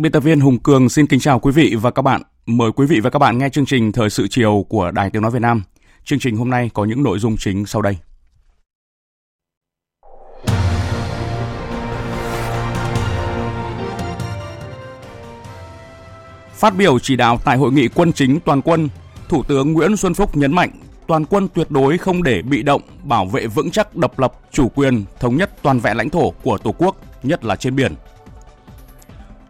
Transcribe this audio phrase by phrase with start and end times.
[0.00, 2.22] Biên tập viên Hùng Cường xin kính chào quý vị và các bạn.
[2.46, 5.22] Mời quý vị và các bạn nghe chương trình Thời sự chiều của Đài Tiếng
[5.22, 5.62] Nói Việt Nam.
[6.04, 7.96] Chương trình hôm nay có những nội dung chính sau đây.
[16.52, 18.88] Phát biểu chỉ đạo tại hội nghị quân chính toàn quân,
[19.28, 20.70] Thủ tướng Nguyễn Xuân Phúc nhấn mạnh
[21.06, 24.68] toàn quân tuyệt đối không để bị động, bảo vệ vững chắc độc lập, chủ
[24.68, 27.94] quyền, thống nhất toàn vẹn lãnh thổ của Tổ quốc, nhất là trên biển–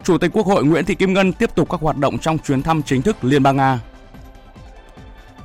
[0.05, 2.63] Chủ tịch Quốc hội Nguyễn Thị Kim Ngân tiếp tục các hoạt động trong chuyến
[2.63, 3.81] thăm chính thức Liên bang Nga.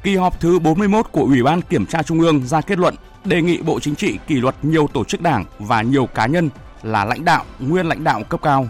[0.04, 2.96] Kỳ họp thứ 41 của Ủy ban Kiểm tra Trung ương ra kết luận
[3.26, 6.50] đề nghị Bộ Chính trị kỷ luật nhiều tổ chức đảng và nhiều cá nhân
[6.84, 8.68] là lãnh đạo, nguyên lãnh đạo cấp cao.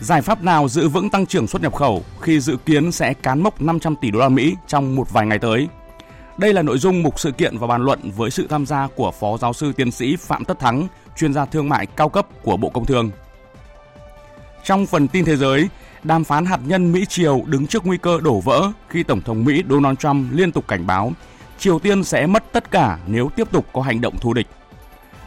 [0.00, 3.42] Giải pháp nào giữ vững tăng trưởng xuất nhập khẩu khi dự kiến sẽ cán
[3.42, 5.68] mốc 500 tỷ đô la Mỹ trong một vài ngày tới?
[6.38, 9.10] Đây là nội dung mục sự kiện và bàn luận với sự tham gia của
[9.10, 12.56] Phó Giáo sư Tiến sĩ Phạm Tất Thắng, chuyên gia thương mại cao cấp của
[12.56, 13.10] Bộ Công Thương.
[14.66, 15.68] Trong phần tin thế giới,
[16.04, 19.44] đàm phán hạt nhân Mỹ Triều đứng trước nguy cơ đổ vỡ khi Tổng thống
[19.44, 21.12] Mỹ Donald Trump liên tục cảnh báo
[21.58, 24.46] Triều Tiên sẽ mất tất cả nếu tiếp tục có hành động thù địch.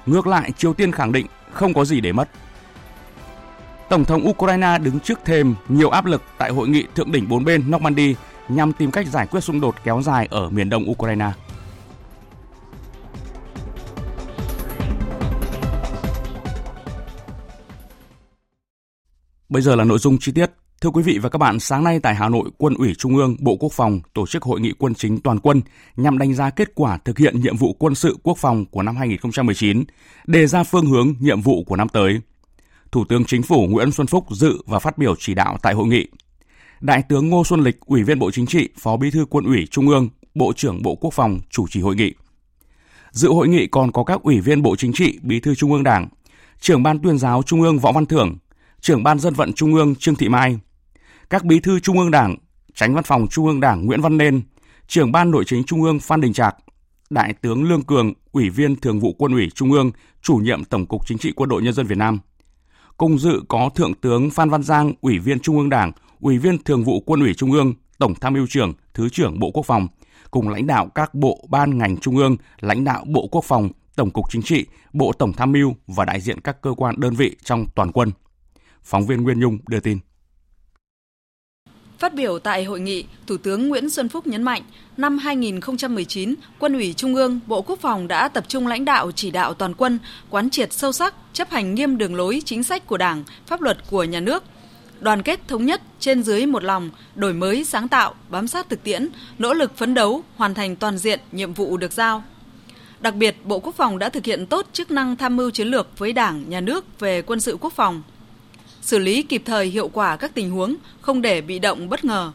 [0.06, 2.30] Ngược lại, Triều Tiên khẳng định không có gì để mất.
[3.90, 7.46] Tổng thống Ukraine đứng trước thêm nhiều áp lực tại hội nghị thượng đỉnh bốn
[7.46, 8.16] bên Normandy
[8.50, 11.32] nhằm tìm cách giải quyết xung đột kéo dài ở miền đông Ukraine.
[19.50, 20.52] Bây giờ là nội dung chi tiết.
[20.82, 23.36] Thưa quý vị và các bạn, sáng nay tại Hà Nội, Quân ủy Trung ương,
[23.40, 25.62] Bộ Quốc phòng tổ chức hội nghị quân chính toàn quân
[25.96, 28.96] nhằm đánh giá kết quả thực hiện nhiệm vụ quân sự quốc phòng của năm
[28.96, 29.84] 2019,
[30.28, 32.22] đề ra phương hướng nhiệm vụ của năm tới.
[32.92, 35.88] Thủ tướng Chính phủ Nguyễn Xuân Phúc dự và phát biểu chỉ đạo tại hội
[35.88, 36.08] nghị.
[36.82, 39.68] Đại tướng Ngô Xuân Lịch, Ủy viên Bộ Chính trị, Phó Bí thư Quân ủy
[39.72, 42.14] Trung ương, Bộ trưởng Bộ Quốc phòng chủ trì hội nghị.
[43.12, 45.84] Dự hội nghị còn có các ủy viên Bộ Chính trị, Bí thư Trung ương
[45.84, 46.08] Đảng,
[46.60, 48.38] trưởng ban tuyên giáo Trung ương Võ Văn Thưởng,
[48.82, 50.60] trưởng ban dân vận Trung ương Trương Thị Mai,
[51.30, 52.36] các bí thư Trung ương Đảng,
[52.76, 54.42] tránh văn phòng Trung ương Đảng Nguyễn Văn Nên,
[54.88, 56.56] trưởng ban nội chính Trung ương Phan Đình Trạc,
[57.10, 59.92] Đại tướng Lương Cường, Ủy viên Thường vụ Quân ủy Trung ương,
[60.22, 62.20] chủ nhiệm Tổng cục Chính trị Quân đội Nhân dân Việt Nam.
[62.98, 66.64] Cùng dự có Thượng tướng Phan Văn Giang, Ủy viên Trung ương Đảng, Ủy viên
[66.64, 69.88] Thường vụ Quân ủy Trung ương, Tổng tham mưu trưởng, Thứ trưởng Bộ Quốc phòng,
[70.32, 74.12] cùng lãnh đạo các bộ ban ngành Trung ương, lãnh đạo Bộ Quốc phòng, Tổng
[74.12, 77.36] cục Chính trị, Bộ Tổng tham mưu và đại diện các cơ quan đơn vị
[77.44, 78.12] trong toàn quân.
[78.90, 80.00] Phóng viên Nguyên Nhung đưa tin.
[82.00, 84.62] Phát biểu tại hội nghị, Thủ tướng Nguyễn Xuân Phúc nhấn mạnh,
[84.98, 89.32] năm 2019, Quân ủy Trung ương, Bộ Quốc phòng đã tập trung lãnh đạo chỉ
[89.32, 92.98] đạo toàn quân, quán triệt sâu sắc, chấp hành nghiêm đường lối chính sách của
[92.98, 94.44] Đảng, pháp luật của nhà nước,
[95.00, 98.84] đoàn kết thống nhất trên dưới một lòng, đổi mới sáng tạo, bám sát thực
[98.84, 102.24] tiễn, nỗ lực phấn đấu, hoàn thành toàn diện nhiệm vụ được giao.
[103.00, 105.98] Đặc biệt, Bộ Quốc phòng đã thực hiện tốt chức năng tham mưu chiến lược
[105.98, 108.02] với Đảng, Nhà nước về quân sự quốc phòng–
[108.82, 112.32] xử lý kịp thời hiệu quả các tình huống, không để bị động bất ngờ.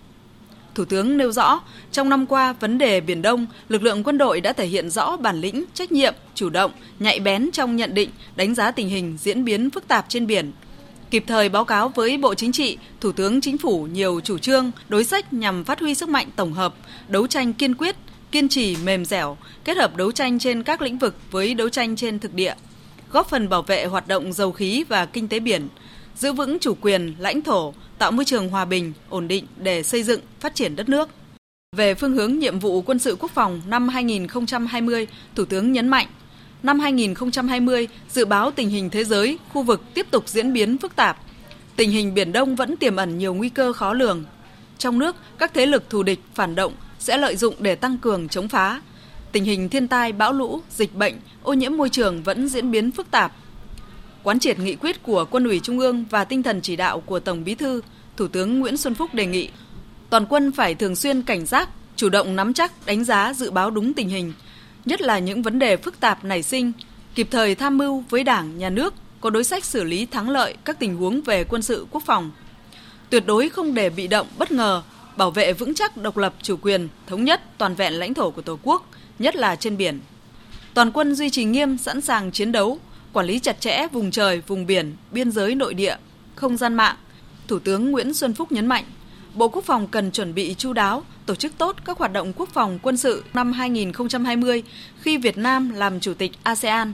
[0.74, 1.60] Thủ tướng nêu rõ,
[1.92, 5.16] trong năm qua, vấn đề Biển Đông, lực lượng quân đội đã thể hiện rõ
[5.16, 9.18] bản lĩnh, trách nhiệm, chủ động, nhạy bén trong nhận định, đánh giá tình hình
[9.20, 10.52] diễn biến phức tạp trên biển.
[11.10, 14.70] Kịp thời báo cáo với Bộ Chính trị, Thủ tướng Chính phủ nhiều chủ trương,
[14.88, 16.74] đối sách nhằm phát huy sức mạnh tổng hợp,
[17.08, 17.96] đấu tranh kiên quyết,
[18.30, 21.96] kiên trì mềm dẻo, kết hợp đấu tranh trên các lĩnh vực với đấu tranh
[21.96, 22.54] trên thực địa,
[23.12, 25.68] góp phần bảo vệ hoạt động dầu khí và kinh tế biển–
[26.16, 30.02] giữ vững chủ quyền, lãnh thổ, tạo môi trường hòa bình, ổn định để xây
[30.02, 31.08] dựng, phát triển đất nước.
[31.76, 36.06] Về phương hướng nhiệm vụ quân sự quốc phòng năm 2020, Thủ tướng nhấn mạnh,
[36.62, 40.96] năm 2020 dự báo tình hình thế giới, khu vực tiếp tục diễn biến phức
[40.96, 41.18] tạp.
[41.76, 44.24] Tình hình Biển Đông vẫn tiềm ẩn nhiều nguy cơ khó lường.
[44.78, 48.28] Trong nước, các thế lực thù địch, phản động sẽ lợi dụng để tăng cường
[48.28, 48.80] chống phá.
[49.32, 52.90] Tình hình thiên tai, bão lũ, dịch bệnh, ô nhiễm môi trường vẫn diễn biến
[52.90, 53.32] phức tạp,
[54.24, 57.20] Quán triệt nghị quyết của Quân ủy Trung ương và tinh thần chỉ đạo của
[57.20, 57.80] Tổng Bí thư,
[58.16, 59.48] Thủ tướng Nguyễn Xuân Phúc đề nghị
[60.10, 63.70] toàn quân phải thường xuyên cảnh giác, chủ động nắm chắc, đánh giá, dự báo
[63.70, 64.32] đúng tình hình,
[64.84, 66.72] nhất là những vấn đề phức tạp nảy sinh,
[67.14, 70.56] kịp thời tham mưu với Đảng, Nhà nước có đối sách xử lý thắng lợi
[70.64, 72.30] các tình huống về quân sự quốc phòng.
[73.10, 74.82] Tuyệt đối không để bị động, bất ngờ,
[75.16, 78.42] bảo vệ vững chắc độc lập, chủ quyền, thống nhất, toàn vẹn lãnh thổ của
[78.42, 78.86] Tổ quốc,
[79.18, 80.00] nhất là trên biển.
[80.74, 82.78] Toàn quân duy trì nghiêm sẵn sàng chiến đấu,
[83.14, 85.96] quản lý chặt chẽ vùng trời, vùng biển, biên giới nội địa,
[86.34, 86.96] không gian mạng.
[87.48, 88.84] Thủ tướng Nguyễn Xuân Phúc nhấn mạnh,
[89.34, 92.48] Bộ Quốc phòng cần chuẩn bị chu đáo, tổ chức tốt các hoạt động quốc
[92.52, 94.62] phòng quân sự năm 2020
[95.00, 96.92] khi Việt Nam làm chủ tịch ASEAN,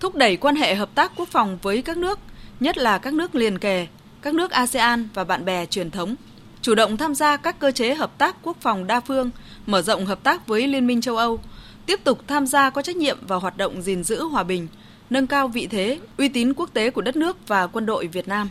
[0.00, 2.18] thúc đẩy quan hệ hợp tác quốc phòng với các nước,
[2.60, 3.86] nhất là các nước liền kề,
[4.22, 6.14] các nước ASEAN và bạn bè truyền thống,
[6.62, 9.30] chủ động tham gia các cơ chế hợp tác quốc phòng đa phương,
[9.66, 11.40] mở rộng hợp tác với Liên minh châu Âu,
[11.86, 14.68] tiếp tục tham gia có trách nhiệm vào hoạt động gìn giữ hòa bình,
[15.12, 18.28] nâng cao vị thế, uy tín quốc tế của đất nước và quân đội Việt
[18.28, 18.48] Nam.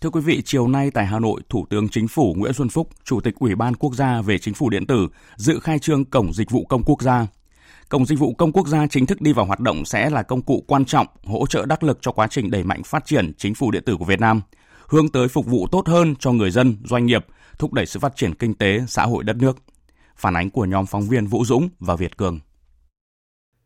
[0.00, 2.88] Thưa quý vị, chiều nay tại Hà Nội, Thủ tướng Chính phủ Nguyễn Xuân Phúc,
[3.04, 6.32] Chủ tịch Ủy ban Quốc gia về Chính phủ điện tử, dự khai trương Cổng
[6.32, 7.26] Dịch vụ Công Quốc gia.
[7.88, 10.42] Cổng Dịch vụ Công Quốc gia chính thức đi vào hoạt động sẽ là công
[10.42, 13.54] cụ quan trọng hỗ trợ đắc lực cho quá trình đẩy mạnh phát triển chính
[13.54, 14.40] phủ điện tử của Việt Nam,
[14.88, 17.26] hướng tới phục vụ tốt hơn cho người dân, doanh nghiệp,
[17.58, 19.56] thúc đẩy sự phát triển kinh tế, xã hội đất nước.
[20.16, 22.40] Phản ánh của nhóm phóng viên Vũ Dũng và Việt Cường.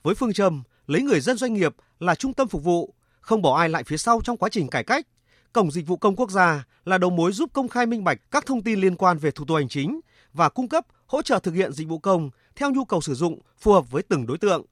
[0.03, 3.59] Với phương châm lấy người dân doanh nghiệp là trung tâm phục vụ, không bỏ
[3.59, 5.07] ai lại phía sau trong quá trình cải cách,
[5.53, 8.47] Cổng Dịch vụ Công Quốc gia là đầu mối giúp công khai minh bạch các
[8.47, 10.01] thông tin liên quan về thủ tục hành chính
[10.33, 13.41] và cung cấp hỗ trợ thực hiện dịch vụ công theo nhu cầu sử dụng
[13.59, 14.65] phù hợp với từng đối tượng.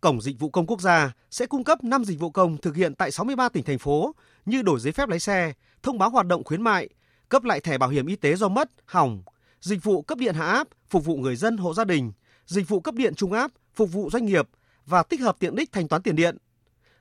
[0.00, 2.94] Cổng Dịch vụ Công Quốc gia sẽ cung cấp 5 dịch vụ công thực hiện
[2.94, 4.14] tại 63 tỉnh thành phố
[4.46, 5.52] như đổi giấy phép lái xe,
[5.82, 6.88] thông báo hoạt động khuyến mại,
[7.32, 9.22] cấp lại thẻ bảo hiểm y tế do mất, hỏng,
[9.60, 12.12] dịch vụ cấp điện hạ áp phục vụ người dân hộ gia đình,
[12.46, 14.48] dịch vụ cấp điện trung áp phục vụ doanh nghiệp
[14.86, 16.36] và tích hợp tiện ích thanh toán tiền điện.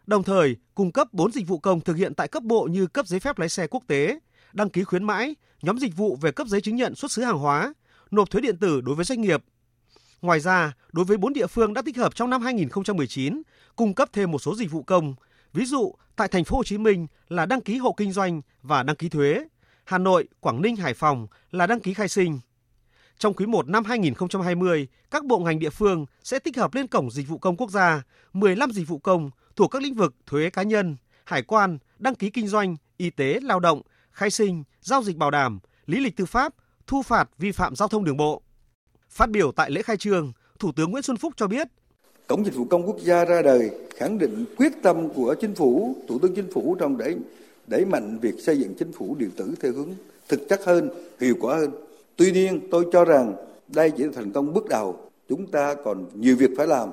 [0.08, 3.08] Đồng thời, cung cấp 4 dịch vụ công thực hiện tại cấp bộ như cấp
[3.08, 4.20] giấy phép lái xe quốc tế,
[4.54, 7.38] đăng ký khuyến mãi, nhóm dịch vụ về cấp giấy chứng nhận xuất xứ hàng
[7.38, 7.74] hóa,
[8.12, 9.44] nộp thuế điện tử đối với doanh nghiệp.
[10.22, 13.42] Ngoài ra, đối với 4 địa phương đã tích hợp trong năm 2019,
[13.76, 15.16] cung cấp thêm một số dịch vụ công,
[15.54, 18.84] ví dụ tại thành phố Hồ Chí Minh là đăng ký hộ kinh doanh và
[18.84, 19.44] đăng ký thuế,
[19.92, 22.40] Hà Nội, Quảng Ninh, Hải Phòng là đăng ký khai sinh.
[23.18, 27.12] Trong quý 1 năm 2020, các bộ ngành địa phương sẽ tích hợp lên cổng
[27.12, 28.04] dịch vụ công quốc gia
[28.34, 32.30] 15 dịch vụ công thuộc các lĩnh vực thuế cá nhân, hải quan, đăng ký
[32.30, 36.26] kinh doanh, y tế, lao động, khai sinh, giao dịch bảo đảm, lý lịch tư
[36.26, 36.54] pháp,
[36.88, 38.42] thu phạt vi phạm giao thông đường bộ.
[39.10, 41.68] Phát biểu tại lễ khai trương, Thủ tướng Nguyễn Xuân Phúc cho biết,
[42.28, 45.96] Cổng dịch vụ công quốc gia ra đời khẳng định quyết tâm của chính phủ,
[46.08, 47.16] Thủ tướng Chính phủ trong đẩy
[47.72, 49.90] đẩy mạnh việc xây dựng chính phủ điện tử theo hướng
[50.30, 50.90] thực chất hơn,
[51.20, 51.72] hiệu quả hơn.
[52.16, 53.36] Tuy nhiên, tôi cho rằng
[53.68, 54.96] đây chỉ là thành công bước đầu,
[55.30, 56.90] chúng ta còn nhiều việc phải làm.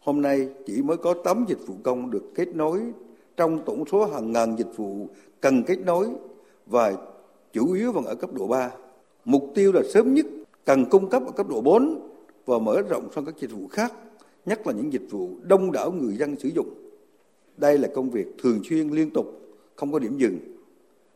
[0.00, 2.80] Hôm nay chỉ mới có 8 dịch vụ công được kết nối
[3.36, 5.08] trong tổng số hàng ngàn dịch vụ
[5.40, 6.08] cần kết nối
[6.66, 6.92] và
[7.52, 8.70] chủ yếu vẫn ở cấp độ 3.
[9.24, 10.26] Mục tiêu là sớm nhất
[10.64, 12.08] cần cung cấp ở cấp độ 4
[12.46, 13.92] và mở rộng sang các dịch vụ khác,
[14.46, 16.68] nhất là những dịch vụ đông đảo người dân sử dụng.
[17.56, 19.41] Đây là công việc thường xuyên liên tục
[19.76, 20.38] không có điểm dừng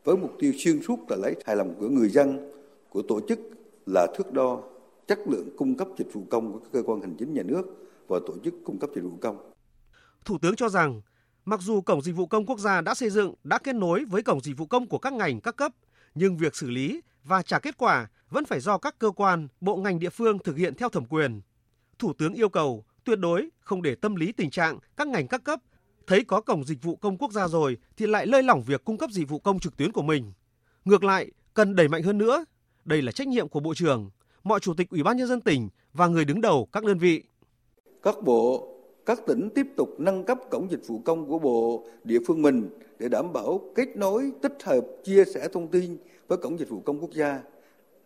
[0.04, 2.52] với mục tiêu xuyên suốt là lấy hài lòng của người dân
[2.88, 3.38] của tổ chức
[3.86, 4.62] là thước đo
[5.08, 7.62] chất lượng cung cấp dịch vụ công của các cơ quan hành chính nhà nước
[8.08, 9.52] và tổ chức cung cấp dịch vụ công.
[10.24, 11.00] Thủ tướng cho rằng,
[11.44, 14.22] mặc dù cổng dịch vụ công quốc gia đã xây dựng, đã kết nối với
[14.22, 15.72] cổng dịch vụ công của các ngành các cấp,
[16.14, 19.76] nhưng việc xử lý và trả kết quả vẫn phải do các cơ quan, bộ
[19.76, 21.40] ngành địa phương thực hiện theo thẩm quyền.
[21.98, 25.44] Thủ tướng yêu cầu tuyệt đối không để tâm lý tình trạng các ngành các
[25.44, 25.60] cấp
[26.06, 28.98] thấy có cổng dịch vụ công quốc gia rồi thì lại lơi lỏng việc cung
[28.98, 30.32] cấp dịch vụ công trực tuyến của mình.
[30.84, 32.44] Ngược lại, cần đẩy mạnh hơn nữa.
[32.84, 34.10] Đây là trách nhiệm của Bộ trưởng,
[34.44, 37.22] mọi chủ tịch Ủy ban nhân dân tỉnh và người đứng đầu các đơn vị.
[38.02, 38.72] Các bộ,
[39.06, 42.68] các tỉnh tiếp tục nâng cấp cổng dịch vụ công của bộ địa phương mình
[42.98, 45.96] để đảm bảo kết nối, tích hợp, chia sẻ thông tin
[46.28, 47.40] với cổng dịch vụ công quốc gia,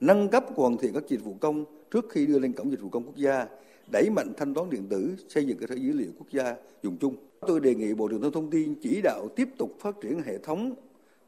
[0.01, 2.89] nâng cấp hoàn thiện các dịch vụ công trước khi đưa lên cổng dịch vụ
[2.89, 3.47] công quốc gia,
[3.93, 6.97] đẩy mạnh thanh toán điện tử, xây dựng cơ sở dữ liệu quốc gia dùng
[6.99, 7.17] chung.
[7.47, 10.39] Tôi đề nghị Bộ Truyền thông Thông tin chỉ đạo tiếp tục phát triển hệ
[10.39, 10.75] thống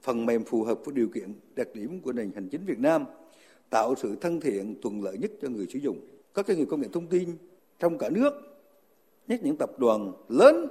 [0.02, 3.04] phần mềm phù hợp với điều kiện đặc điểm của nền hành chính Việt Nam,
[3.70, 6.00] tạo sự thân thiện, thuận lợi nhất cho người sử dụng.
[6.34, 7.28] Các doanh nghiệp công nghệ thông tin
[7.78, 8.32] trong cả nước,
[9.28, 10.66] nhất những tập đoàn lớn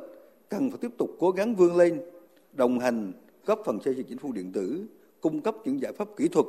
[0.49, 2.01] cần phải tiếp tục cố gắng vươn lên,
[2.53, 3.13] đồng hành,
[3.45, 4.85] góp phần xây dựng chính phủ điện tử,
[5.21, 6.45] cung cấp những giải pháp kỹ thuật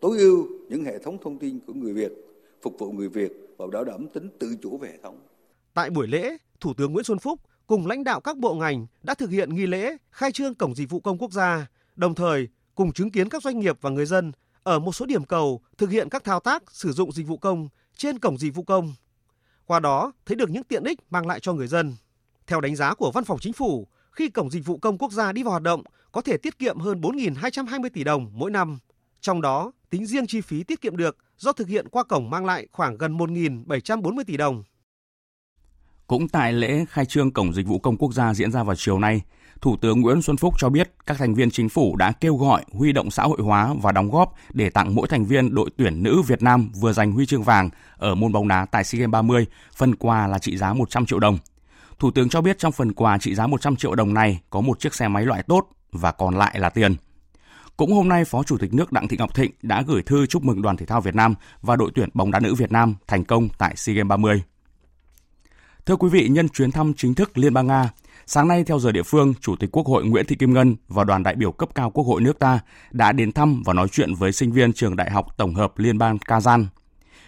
[0.00, 2.12] tối ưu những hệ thống thông tin của người Việt,
[2.62, 5.18] phục vụ người Việt và bảo đảm tính tự chủ về hệ thống.
[5.74, 7.40] Tại buổi lễ, Thủ tướng Nguyễn Xuân Phúc
[7.70, 10.90] cùng lãnh đạo các bộ ngành đã thực hiện nghi lễ khai trương cổng dịch
[10.90, 14.32] vụ công quốc gia, đồng thời cùng chứng kiến các doanh nghiệp và người dân
[14.62, 17.68] ở một số điểm cầu thực hiện các thao tác sử dụng dịch vụ công
[17.96, 18.94] trên cổng dịch vụ công.
[19.66, 21.94] Qua đó thấy được những tiện ích mang lại cho người dân.
[22.46, 25.32] Theo đánh giá của Văn phòng Chính phủ, khi cổng dịch vụ công quốc gia
[25.32, 28.78] đi vào hoạt động có thể tiết kiệm hơn 4.220 tỷ đồng mỗi năm.
[29.20, 32.46] Trong đó, tính riêng chi phí tiết kiệm được do thực hiện qua cổng mang
[32.46, 34.62] lại khoảng gần 1.740 tỷ đồng.
[36.10, 38.98] Cũng tại lễ khai trương Cổng Dịch vụ Công Quốc gia diễn ra vào chiều
[38.98, 39.22] nay,
[39.60, 42.64] Thủ tướng Nguyễn Xuân Phúc cho biết các thành viên chính phủ đã kêu gọi
[42.72, 46.02] huy động xã hội hóa và đóng góp để tặng mỗi thành viên đội tuyển
[46.02, 49.12] nữ Việt Nam vừa giành huy chương vàng ở môn bóng đá tại SEA Games
[49.12, 51.38] 30, phần quà là trị giá 100 triệu đồng.
[51.98, 54.80] Thủ tướng cho biết trong phần quà trị giá 100 triệu đồng này có một
[54.80, 56.96] chiếc xe máy loại tốt và còn lại là tiền.
[57.76, 60.44] Cũng hôm nay, Phó Chủ tịch nước Đặng Thị Ngọc Thịnh đã gửi thư chúc
[60.44, 63.24] mừng đoàn thể thao Việt Nam và đội tuyển bóng đá nữ Việt Nam thành
[63.24, 64.42] công tại SEA Games 30.
[65.90, 67.90] Thưa quý vị, nhân chuyến thăm chính thức Liên bang Nga,
[68.26, 71.04] sáng nay theo giờ địa phương, Chủ tịch Quốc hội Nguyễn Thị Kim Ngân và
[71.04, 74.14] đoàn đại biểu cấp cao Quốc hội nước ta đã đến thăm và nói chuyện
[74.14, 76.64] với sinh viên trường Đại học Tổng hợp Liên bang Kazan.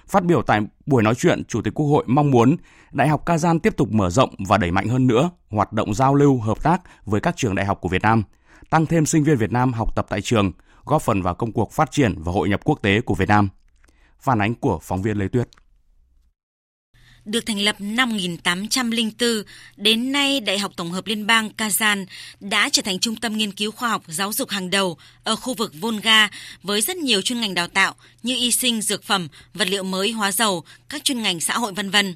[0.09, 2.57] Phát biểu tại buổi nói chuyện, Chủ tịch Quốc hội mong muốn
[2.92, 6.14] Đại học Kazan tiếp tục mở rộng và đẩy mạnh hơn nữa hoạt động giao
[6.14, 8.23] lưu hợp tác với các trường đại học của Việt Nam,
[8.71, 10.52] tăng thêm sinh viên Việt Nam học tập tại trường,
[10.85, 13.49] góp phần vào công cuộc phát triển và hội nhập quốc tế của Việt Nam.
[14.21, 15.49] Phản ánh của phóng viên Lê Tuyết
[17.25, 19.29] được thành lập năm 1804,
[19.76, 22.07] đến nay Đại học Tổng hợp Liên bang Kazan
[22.41, 25.55] đã trở thành trung tâm nghiên cứu khoa học giáo dục hàng đầu ở khu
[25.55, 26.31] vực Volga
[26.62, 30.11] với rất nhiều chuyên ngành đào tạo như y sinh, dược phẩm, vật liệu mới,
[30.12, 32.14] hóa dầu, các chuyên ngành xã hội vân vân.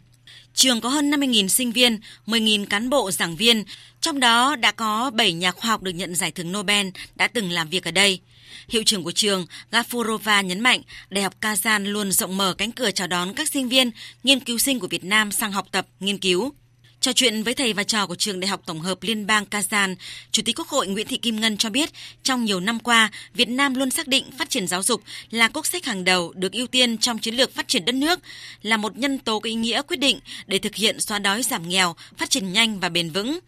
[0.55, 3.65] Trường có hơn 50.000 sinh viên, 10.000 cán bộ giảng viên,
[4.01, 6.87] trong đó đã có 7 nhà khoa học được nhận giải thưởng Nobel
[7.17, 8.21] đã từng làm việc ở đây.
[8.69, 12.91] Hiệu trưởng của trường Gafurova nhấn mạnh, Đại học Kazan luôn rộng mở cánh cửa
[12.91, 13.91] chào đón các sinh viên,
[14.23, 16.53] nghiên cứu sinh của Việt Nam sang học tập, nghiên cứu.
[17.01, 19.97] Trò chuyện với thầy và trò của trường Đại học Tổng hợp Liên bang Kazan,
[20.33, 21.91] Chủ tịch Quốc hội Nguyễn Thị Kim Ngân cho biết,
[22.23, 25.67] trong nhiều năm qua, Việt Nam luôn xác định phát triển giáo dục là quốc
[25.67, 28.21] sách hàng đầu được ưu tiên trong chiến lược phát triển đất nước,
[28.63, 31.69] là một nhân tố có ý nghĩa quyết định để thực hiện xóa đói giảm
[31.69, 33.39] nghèo, phát triển nhanh và bền vững.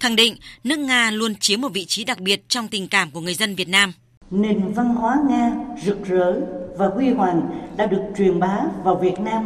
[0.00, 3.20] Khẳng định, nước Nga luôn chiếm một vị trí đặc biệt trong tình cảm của
[3.20, 3.92] người dân Việt Nam
[4.30, 5.52] nền văn hóa Nga
[5.84, 6.40] rực rỡ
[6.76, 7.42] và huy hoàng
[7.76, 9.44] đã được truyền bá vào Việt Nam.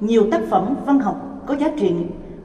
[0.00, 1.92] Nhiều tác phẩm văn học có giá trị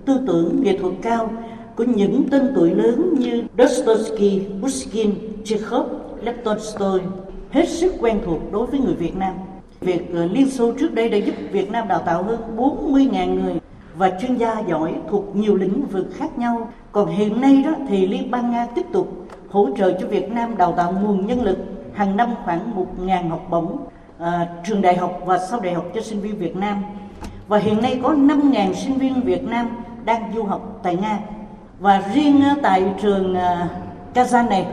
[0.05, 1.29] tư tưởng nghệ thuật cao
[1.75, 5.11] của những tên tuổi lớn như Dostoevsky, Pushkin,
[5.43, 5.85] Chekhov,
[6.21, 6.99] Lev Tolstoy
[7.51, 9.33] hết sức quen thuộc đối với người Việt Nam.
[9.81, 13.59] Việc ờ, Liên Xô trước đây đã giúp Việt Nam đào tạo hơn 40.000 người
[13.97, 16.71] và chuyên gia giỏi thuộc nhiều lĩnh vực khác nhau.
[16.91, 19.24] Còn hiện nay đó thì Liên bang Nga tiếp tục
[19.55, 21.57] hỗ trợ cho Việt Nam đào tạo nguồn nhân lực
[21.93, 23.77] hàng năm khoảng 1.000 học bổng
[24.19, 26.83] à, trường đại học và sau đại học cho sinh viên Việt Nam.
[27.47, 29.69] Và hiện nay có 5.000 sinh viên Việt Nam
[30.05, 31.19] đang du học tại Nga.
[31.79, 33.69] Và riêng à, tại trường à,
[34.13, 34.67] Kazan này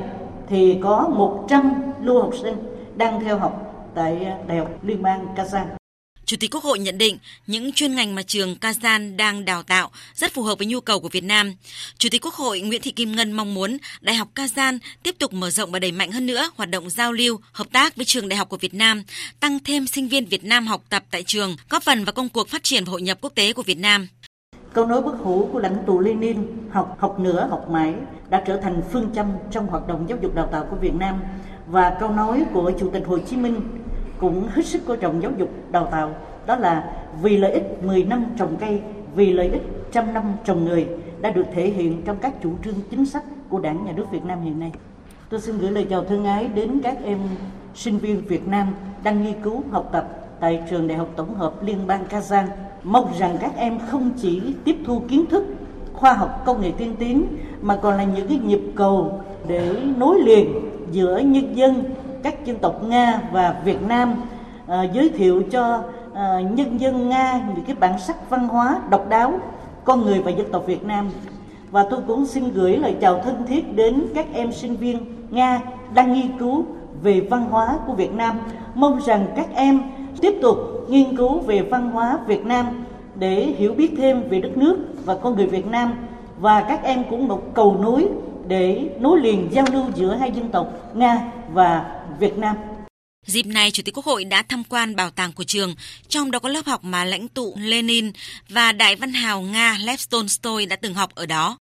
[0.48, 2.56] thì có 100 lưu học sinh
[2.96, 5.81] đang theo học tại à, Đại học Liên bang Kazan.
[6.32, 9.90] Chủ tịch Quốc hội nhận định những chuyên ngành mà trường Kazan đang đào tạo
[10.14, 11.54] rất phù hợp với nhu cầu của Việt Nam.
[11.98, 15.32] Chủ tịch Quốc hội Nguyễn Thị Kim Ngân mong muốn Đại học Kazan tiếp tục
[15.32, 18.28] mở rộng và đẩy mạnh hơn nữa hoạt động giao lưu, hợp tác với trường
[18.28, 19.02] đại học của Việt Nam,
[19.40, 22.48] tăng thêm sinh viên Việt Nam học tập tại trường, góp phần vào công cuộc
[22.48, 24.08] phát triển và hội nhập quốc tế của Việt Nam.
[24.72, 26.38] Câu nói bất hủ của lãnh tụ Lenin,
[26.70, 27.94] học học nữa học mãi
[28.30, 31.20] đã trở thành phương châm trong hoạt động giáo dục đào tạo của Việt Nam
[31.66, 33.60] và câu nói của Chủ tịch Hồ Chí Minh
[34.22, 36.14] cũng hết sức coi trọng giáo dục, đào tạo
[36.46, 38.80] đó là vì lợi ích 10 năm trồng cây,
[39.14, 39.62] vì lợi ích
[39.92, 40.86] trăm năm trồng người
[41.20, 44.24] đã được thể hiện trong các chủ trương chính sách của đảng, nhà nước Việt
[44.24, 44.72] Nam hiện nay.
[45.28, 47.18] Tôi xin gửi lời chào thân ái đến các em
[47.74, 48.74] sinh viên Việt Nam
[49.04, 50.08] đang nghiên cứu học tập
[50.40, 52.46] tại trường Đại học Tổng hợp Liên bang Kazan.
[52.82, 55.44] Mong rằng các em không chỉ tiếp thu kiến thức,
[55.92, 57.26] khoa học, công nghệ tiên tiến,
[57.62, 60.54] mà còn là những cái nhịp cầu để nối liền
[60.90, 61.84] giữa nhân dân
[62.22, 64.14] các dân tộc Nga và Việt Nam
[64.66, 65.82] à, giới thiệu cho
[66.14, 69.32] à, nhân dân Nga những cái bản sắc văn hóa độc đáo
[69.84, 71.10] con người và dân tộc Việt Nam.
[71.70, 74.98] Và tôi cũng xin gửi lời chào thân thiết đến các em sinh viên
[75.30, 75.60] Nga
[75.94, 76.64] đang nghiên cứu
[77.02, 78.38] về văn hóa của Việt Nam.
[78.74, 79.80] Mong rằng các em
[80.20, 82.66] tiếp tục nghiên cứu về văn hóa Việt Nam
[83.14, 85.94] để hiểu biết thêm về đất nước và con người Việt Nam.
[86.38, 88.08] Và các em cũng một cầu nối
[88.48, 92.56] để nối liền giao lưu giữa hai dân tộc Nga và Việt Nam.
[93.26, 95.74] Dịp này, Chủ tịch Quốc hội đã tham quan bảo tàng của trường,
[96.08, 98.12] trong đó có lớp học mà lãnh tụ Lenin
[98.48, 101.58] và đại văn hào Nga Lev Tolstoy đã từng học ở đó.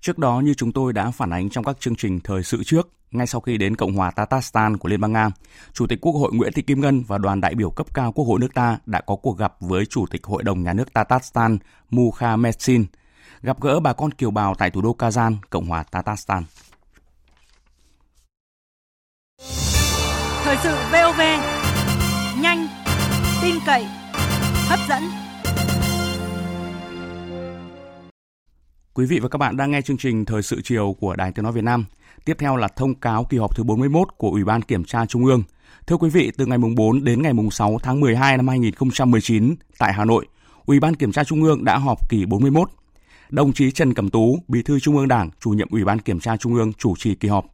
[0.00, 2.88] Trước đó, như chúng tôi đã phản ánh trong các chương trình thời sự trước,
[3.10, 5.30] ngay sau khi đến Cộng hòa Tatarstan của Liên bang Nga,
[5.72, 8.24] Chủ tịch Quốc hội Nguyễn Thị Kim Ngân và đoàn đại biểu cấp cao Quốc
[8.24, 11.58] hội nước ta đã có cuộc gặp với Chủ tịch Hội đồng Nhà nước Tatarstan
[11.90, 12.86] Mukhamedsin,
[13.42, 16.44] gặp gỡ bà con kiều bào tại thủ đô Kazan, Cộng hòa Tatarstan.
[20.44, 21.20] Thời sự VOV
[22.40, 22.66] nhanh,
[23.42, 23.86] tin cậy,
[24.68, 25.02] hấp dẫn.
[28.94, 31.42] Quý vị và các bạn đang nghe chương trình Thời sự chiều của Đài Tiếng
[31.42, 31.84] nói Việt Nam.
[32.24, 35.24] Tiếp theo là thông cáo kỳ họp thứ 41 của Ủy ban Kiểm tra Trung
[35.24, 35.42] ương.
[35.86, 39.54] Thưa quý vị, từ ngày mùng 4 đến ngày mùng 6 tháng 12 năm 2019
[39.78, 40.26] tại Hà Nội,
[40.66, 42.68] Ủy ban Kiểm tra Trung ương đã họp kỳ 41.
[43.30, 46.20] Đồng chí Trần Cẩm Tú, Bí thư Trung ương Đảng, chủ nhiệm Ủy ban Kiểm
[46.20, 47.53] tra Trung ương chủ trì kỳ họp.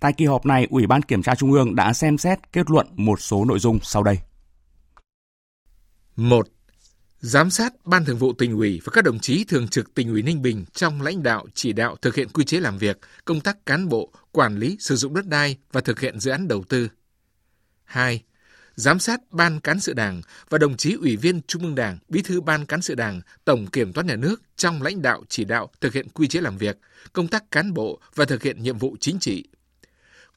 [0.00, 2.86] Tại kỳ họp này, Ủy ban Kiểm tra Trung ương đã xem xét kết luận
[2.96, 4.18] một số nội dung sau đây.
[6.16, 6.48] 1.
[7.20, 10.22] Giám sát Ban Thường vụ tỉnh ủy và các đồng chí thường trực tỉnh ủy
[10.22, 13.66] Ninh Bình trong lãnh đạo chỉ đạo thực hiện quy chế làm việc, công tác
[13.66, 16.88] cán bộ, quản lý sử dụng đất đai và thực hiện dự án đầu tư.
[17.84, 18.22] 2.
[18.74, 22.22] Giám sát Ban Cán sự Đảng và đồng chí Ủy viên Trung ương Đảng, Bí
[22.22, 25.70] thư Ban Cán sự Đảng, Tổng Kiểm toán Nhà nước trong lãnh đạo chỉ đạo
[25.80, 26.78] thực hiện quy chế làm việc,
[27.12, 29.44] công tác cán bộ và thực hiện nhiệm vụ chính trị.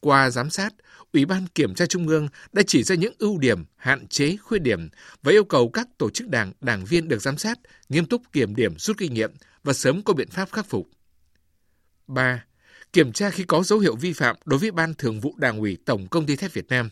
[0.02, 0.74] Qua giám sát,
[1.14, 4.60] Ủy ban Kiểm tra Trung ương đã chỉ ra những ưu điểm, hạn chế, khuyết
[4.60, 4.90] điểm
[5.24, 8.56] và yêu cầu các tổ chức đảng, đảng viên được giám sát nghiêm túc kiểm
[8.56, 9.32] điểm rút kinh nghiệm
[9.64, 10.90] và sớm có biện pháp khắc phục.
[12.08, 12.46] 3.
[12.94, 15.78] Kiểm tra khi có dấu hiệu vi phạm đối với Ban Thường vụ Đảng ủy
[15.86, 16.90] Tổng Công ty Thép Việt Nam.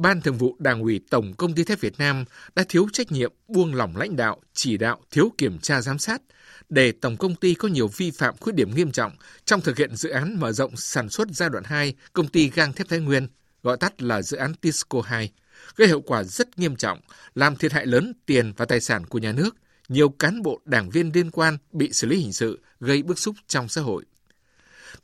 [0.00, 3.32] Ban Thường vụ Đảng ủy Tổng Công ty Thép Việt Nam đã thiếu trách nhiệm,
[3.48, 6.22] buông lỏng lãnh đạo, chỉ đạo, thiếu kiểm tra giám sát,
[6.68, 9.12] để tổng công ty có nhiều vi phạm khuyết điểm nghiêm trọng
[9.44, 12.72] trong thực hiện dự án mở rộng sản xuất giai đoạn 2 công ty gang
[12.72, 13.28] thép Thái Nguyên,
[13.62, 15.30] gọi tắt là dự án Tisco 2,
[15.76, 17.00] gây hậu quả rất nghiêm trọng,
[17.34, 19.56] làm thiệt hại lớn tiền và tài sản của nhà nước,
[19.88, 23.36] nhiều cán bộ đảng viên liên quan bị xử lý hình sự, gây bức xúc
[23.46, 24.04] trong xã hội.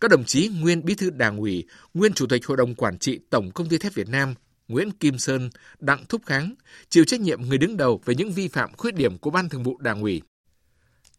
[0.01, 3.21] Các đồng chí nguyên bí thư đảng ủy, nguyên chủ tịch hội đồng quản trị
[3.31, 4.35] Tổng công ty thép Việt Nam,
[4.69, 6.55] Nguyễn Kim Sơn, Đặng Thúc Kháng
[6.89, 9.63] chịu trách nhiệm người đứng đầu về những vi phạm khuyết điểm của Ban Thường
[9.63, 10.23] vụ Đảng ủy.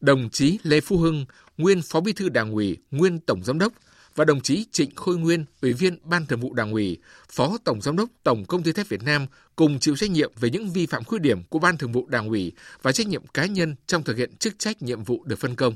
[0.02, 1.26] Đồng chí Lê Phú Hưng,
[1.58, 3.74] nguyên Phó Bí thư Đảng ủy, nguyên Tổng Giám đốc
[4.16, 6.98] và đồng chí Trịnh Khôi Nguyên, Ủy viên Ban Thường vụ Đảng ủy,
[7.30, 9.26] Phó Tổng Giám đốc Tổng Công ty Thép Việt Nam
[9.56, 12.30] cùng chịu trách nhiệm về những vi phạm khuyết điểm của Ban Thường vụ Đảng
[12.30, 12.52] ủy
[12.82, 15.74] và trách nhiệm cá nhân trong thực hiện chức trách nhiệm vụ được phân công.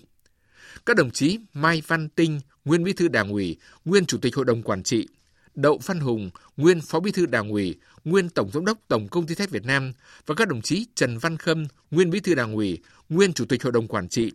[0.85, 4.45] Các đồng chí Mai Văn Tinh, nguyên Bí thư Đảng ủy, nguyên Chủ tịch Hội
[4.45, 5.07] đồng Quản trị,
[5.55, 9.27] Đậu Văn Hùng, nguyên Phó Bí thư Đảng ủy, nguyên Tổng Giám đốc Tổng Công
[9.27, 9.93] ty Thép Việt Nam
[10.25, 12.79] và các đồng chí Trần Văn Khâm, nguyên Bí thư Đảng ủy,
[13.09, 14.31] nguyên Chủ tịch Hội đồng Quản trị,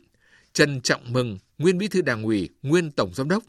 [0.52, 3.42] Trần Trọng Mừng, nguyên Bí thư Đảng ủy, nguyên Tổng Giám đốc,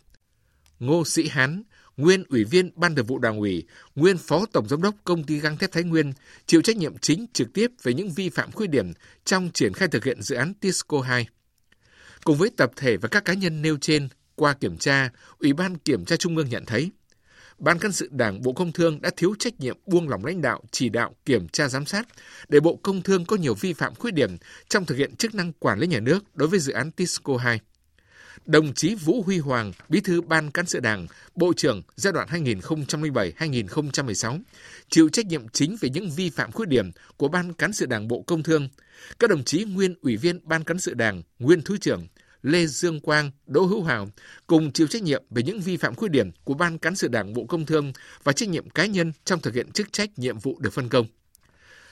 [0.80, 1.63] Ngô Sĩ Hán,
[1.97, 5.39] nguyên Ủy viên Ban Thường vụ Đảng ủy, nguyên Phó Tổng Giám đốc Công ty
[5.39, 6.13] Gang thép Thái Nguyên,
[6.45, 8.93] chịu trách nhiệm chính trực tiếp về những vi phạm khuyết điểm
[9.25, 11.27] trong triển khai thực hiện dự án Tisco 2.
[12.23, 15.77] Cùng với tập thể và các cá nhân nêu trên, qua kiểm tra, Ủy ban
[15.77, 16.91] Kiểm tra Trung ương nhận thấy,
[17.58, 20.62] Ban cán sự Đảng Bộ Công Thương đã thiếu trách nhiệm buông lỏng lãnh đạo,
[20.72, 22.08] chỉ đạo, kiểm tra giám sát
[22.50, 24.38] để Bộ Công Thương có nhiều vi phạm khuyết điểm
[24.70, 27.60] trong thực hiện chức năng quản lý nhà nước đối với dự án Tisco 2.
[28.46, 32.28] Đồng chí Vũ Huy Hoàng, Bí thư Ban Cán sự Đảng, Bộ trưởng giai đoạn
[32.28, 34.39] 2007-2016,
[34.89, 38.08] chịu trách nhiệm chính về những vi phạm khuyết điểm của Ban Cán sự Đảng
[38.08, 38.70] Bộ Công Thương.
[39.20, 42.08] Các đồng chí nguyên Ủy viên Ban Cán sự Đảng, nguyên Thứ trưởng,
[42.47, 44.10] Lê Dương Quang, Đỗ Hữu Hào
[44.47, 47.33] cùng chịu trách nhiệm về những vi phạm khuyết điểm của Ban Cán sự Đảng
[47.33, 50.57] Bộ Công Thương và trách nhiệm cá nhân trong thực hiện chức trách nhiệm vụ
[50.60, 51.05] được phân công.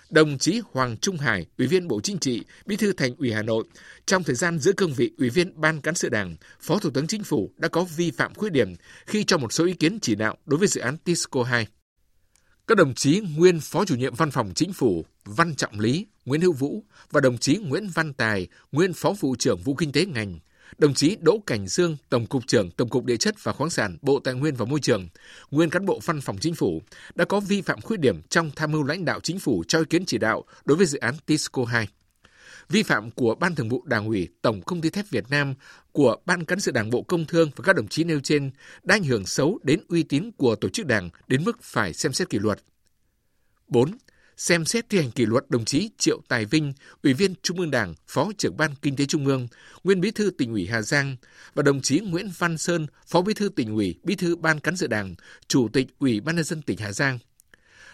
[0.10, 3.42] Đồng chí Hoàng Trung Hải, Ủy viên Bộ Chính trị, Bí thư Thành ủy Hà
[3.42, 3.64] Nội,
[4.06, 7.08] trong thời gian giữ cương vị Ủy viên Ban Cán sự Đảng, Phó Thủ tướng
[7.08, 10.16] Chính phủ đã có vi phạm khuyết điểm khi cho một số ý kiến chỉ
[10.16, 11.68] đạo đối với dự án Tisco 2.
[12.68, 16.42] Các đồng chí nguyên Phó Chủ nhiệm Văn phòng Chính phủ Văn Trọng Lý, Nguyễn
[16.42, 20.06] Hữu Vũ và đồng chí Nguyễn Văn Tài, nguyên Phó Vụ trưởng Vụ Kinh tế
[20.06, 20.40] ngành,
[20.78, 23.98] đồng chí Đỗ Cảnh Dương, Tổng cục trưởng Tổng cục Địa chất và khoáng sản,
[24.02, 25.08] Bộ Tài nguyên và Môi trường,
[25.52, 26.82] nguyên cán bộ Văn phòng Chính phủ
[27.16, 29.86] đã có vi phạm khuyết điểm trong tham mưu lãnh đạo Chính phủ cho ý
[29.90, 31.88] kiến chỉ đạo đối với dự án Tisco 2
[32.70, 35.54] vi phạm của Ban Thường vụ Đảng ủy Tổng Công ty Thép Việt Nam,
[35.92, 38.52] của Ban Cán sự Đảng Bộ Công Thương và các đồng chí nêu trên
[38.84, 42.14] đã ảnh hưởng xấu đến uy tín của tổ chức đảng đến mức phải xem
[42.14, 42.60] xét kỷ luật.
[43.68, 43.92] 4.
[44.38, 46.74] Xem xét thi hành kỷ luật đồng chí Triệu Tài Vinh,
[47.04, 49.48] Ủy viên Trung ương Đảng, Phó trưởng Ban Kinh tế Trung ương,
[49.84, 51.16] Nguyên Bí thư tỉnh ủy Hà Giang
[51.54, 54.78] và đồng chí Nguyễn Văn Sơn, Phó Bí thư tỉnh ủy, Bí thư Ban Cán
[54.78, 55.16] sự Đảng,
[55.48, 57.20] Chủ tịch Ủy ban nhân dân tỉnh Hà Giang–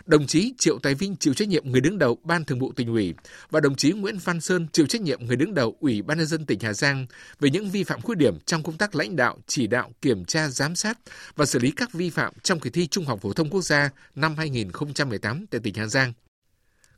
[0.06, 2.88] Đồng chí Triệu Tài Vinh chịu trách nhiệm người đứng đầu Ban Thường vụ tỉnh
[2.88, 3.14] ủy
[3.50, 6.28] và đồng chí Nguyễn Văn Sơn chịu trách nhiệm người đứng đầu Ủy ban nhân
[6.28, 7.06] dân tỉnh Hà Giang
[7.40, 10.50] về những vi phạm khuyết điểm trong công tác lãnh đạo, chỉ đạo, kiểm tra,
[10.50, 11.00] giám sát
[11.36, 13.90] và xử lý các vi phạm trong kỳ thi Trung học phổ thông quốc gia
[14.16, 16.14] năm 2018 tại tỉnh Hà Giang.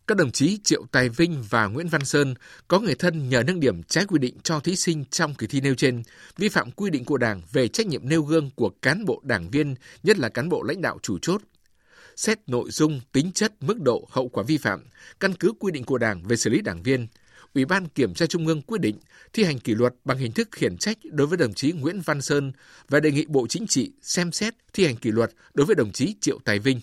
[0.08, 2.34] Các đồng chí Triệu Tài Vinh và Nguyễn Văn Sơn
[2.68, 5.62] có người thân nhờ nâng điểm trái quy định cho thí sinh trong kỳ thi
[5.62, 6.04] nêu trên,
[6.38, 9.50] vi phạm quy định của Đảng về trách nhiệm nêu gương của cán bộ đảng
[9.50, 11.42] viên, nhất là cán bộ lãnh đạo chủ chốt,
[12.15, 14.84] xét nội dung, tính chất, mức độ, hậu quả vi phạm,
[15.19, 17.08] căn cứ quy định của Đảng về xử lý đảng viên,
[17.54, 18.99] Ủy ban Kiểm tra Trung ương quyết định
[19.34, 22.21] thi hành kỷ luật bằng hình thức khiển trách đối với đồng chí Nguyễn Văn
[22.21, 22.52] Sơn
[22.89, 25.91] và đề nghị Bộ Chính trị xem xét thi hành kỷ luật đối với đồng
[25.91, 26.82] chí Triệu Tài Vinh.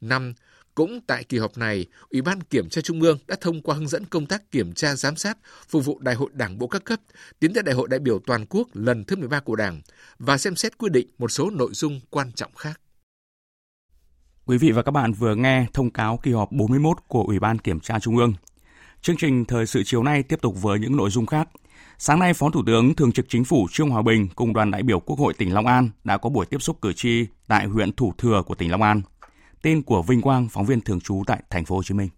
[0.00, 0.34] 5.
[0.74, 3.88] Cũng tại kỳ họp này, Ủy ban Kiểm tra Trung ương đã thông qua hướng
[3.88, 5.38] dẫn công tác kiểm tra giám sát
[5.68, 7.00] phục vụ Đại hội Đảng bộ các cấp
[7.40, 9.80] tiến tới Đại hội đại biểu toàn quốc lần thứ 13 của Đảng
[10.18, 12.81] và xem xét quy định một số nội dung quan trọng khác.
[14.46, 17.58] Quý vị và các bạn vừa nghe thông cáo kỳ họp 41 của Ủy ban
[17.58, 18.34] Kiểm tra Trung ương.
[19.02, 21.48] Chương trình thời sự chiều nay tiếp tục với những nội dung khác.
[21.98, 24.82] Sáng nay, Phó Thủ tướng Thường trực Chính phủ Trương Hòa Bình cùng đoàn đại
[24.82, 27.92] biểu Quốc hội tỉnh Long An đã có buổi tiếp xúc cử tri tại huyện
[27.92, 29.02] Thủ Thừa của tỉnh Long An.
[29.62, 32.08] Tên của Vinh Quang, phóng viên thường trú tại thành phố Hồ Chí Minh.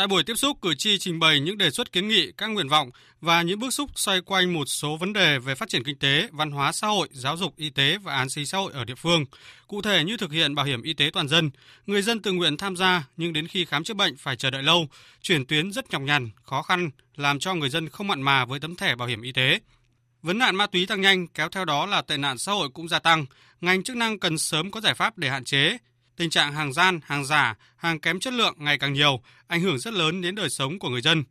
[0.00, 2.68] Tại buổi tiếp xúc, cử tri trình bày những đề xuất kiến nghị, các nguyện
[2.68, 5.98] vọng và những bức xúc xoay quanh một số vấn đề về phát triển kinh
[5.98, 8.84] tế, văn hóa xã hội, giáo dục, y tế và an sinh xã hội ở
[8.84, 9.24] địa phương.
[9.66, 11.50] Cụ thể như thực hiện bảo hiểm y tế toàn dân,
[11.86, 14.62] người dân tự nguyện tham gia nhưng đến khi khám chữa bệnh phải chờ đợi
[14.62, 14.88] lâu,
[15.22, 18.60] chuyển tuyến rất nhọc nhằn, khó khăn, làm cho người dân không mặn mà với
[18.60, 19.60] tấm thẻ bảo hiểm y tế.
[20.22, 22.88] Vấn nạn ma túy tăng nhanh, kéo theo đó là tệ nạn xã hội cũng
[22.88, 23.26] gia tăng.
[23.60, 25.78] Ngành chức năng cần sớm có giải pháp để hạn chế,
[26.20, 29.78] Tình trạng hàng gian, hàng giả, hàng kém chất lượng ngày càng nhiều, ảnh hưởng
[29.78, 31.24] rất lớn đến đời sống của người dân.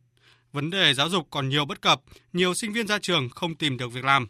[0.52, 2.02] Vấn đề giáo dục còn nhiều bất cập,
[2.34, 4.28] nhiều sinh viên ra trường không tìm được việc làm.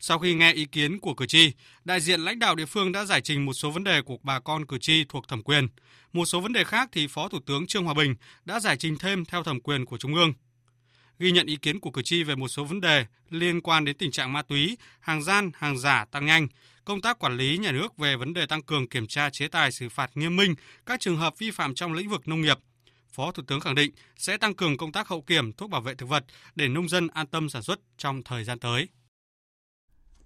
[0.00, 1.52] Sau khi nghe ý kiến của cử tri,
[1.84, 4.40] đại diện lãnh đạo địa phương đã giải trình một số vấn đề của bà
[4.40, 5.68] con cử tri thuộc thẩm quyền.
[6.12, 8.14] Một số vấn đề khác thì Phó Thủ tướng Trương Hòa Bình
[8.44, 10.32] đã giải trình thêm theo thẩm quyền của Trung ương.
[11.18, 13.96] Ghi nhận ý kiến của cử tri về một số vấn đề liên quan đến
[13.98, 16.48] tình trạng ma túy, hàng gian, hàng giả tăng nhanh,
[16.86, 19.72] công tác quản lý nhà nước về vấn đề tăng cường kiểm tra chế tài
[19.72, 20.54] xử phạt nghiêm minh
[20.86, 22.58] các trường hợp vi phạm trong lĩnh vực nông nghiệp.
[23.12, 25.94] Phó Thủ tướng khẳng định sẽ tăng cường công tác hậu kiểm thuốc bảo vệ
[25.94, 28.88] thực vật để nông dân an tâm sản xuất trong thời gian tới.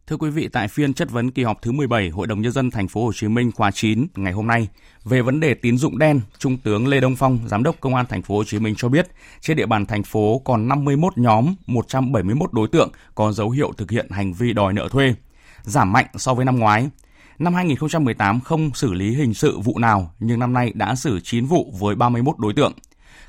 [0.07, 2.70] Thưa quý vị, tại phiên chất vấn kỳ họp thứ 17 Hội đồng nhân dân
[2.70, 4.68] thành phố Hồ Chí Minh khóa 9 ngày hôm nay
[5.05, 8.07] về vấn đề tín dụng đen, Trung tướng Lê Đông Phong, Giám đốc Công an
[8.09, 9.07] thành phố Hồ Chí Minh cho biết,
[9.40, 13.90] trên địa bàn thành phố còn 51 nhóm, 171 đối tượng có dấu hiệu thực
[13.90, 15.14] hiện hành vi đòi nợ thuê
[15.62, 16.90] giảm mạnh so với năm ngoái.
[17.38, 21.46] Năm 2018 không xử lý hình sự vụ nào, nhưng năm nay đã xử 9
[21.46, 22.73] vụ với 31 đối tượng.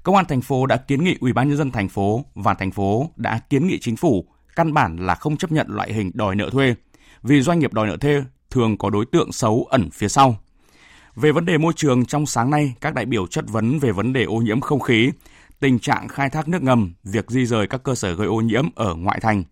[0.04, 2.72] Công an thành phố đã kiến nghị Ủy ban nhân dân thành phố và thành
[2.72, 6.36] phố đã kiến nghị chính phủ căn bản là không chấp nhận loại hình đòi
[6.36, 6.76] nợ thuê,
[7.24, 10.38] vì doanh nghiệp đòi nợ thuê thường có đối tượng xấu ẩn phía sau.
[11.16, 14.14] Về vấn đề môi trường trong sáng nay, các đại biểu chất vấn về vấn
[14.14, 15.12] đề ô nhiễm không khí,
[15.60, 18.66] tình trạng khai thác nước ngầm, việc di rời các cơ sở gây ô nhiễm
[18.76, 19.44] ở ngoại thành.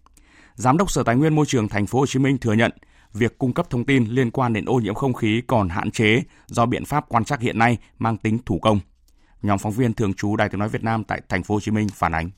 [0.60, 2.72] Giám đốc Sở Tài nguyên Môi trường Thành phố Hồ Chí Minh thừa nhận
[3.14, 6.22] việc cung cấp thông tin liên quan đến ô nhiễm không khí còn hạn chế
[6.48, 8.80] do biện pháp quan trắc hiện nay mang tính thủ công.
[9.42, 11.72] Nhóm phóng viên thường trú Đài Tiếng nói Việt Nam tại Thành phố Hồ Chí
[11.72, 12.30] Minh phản ánh.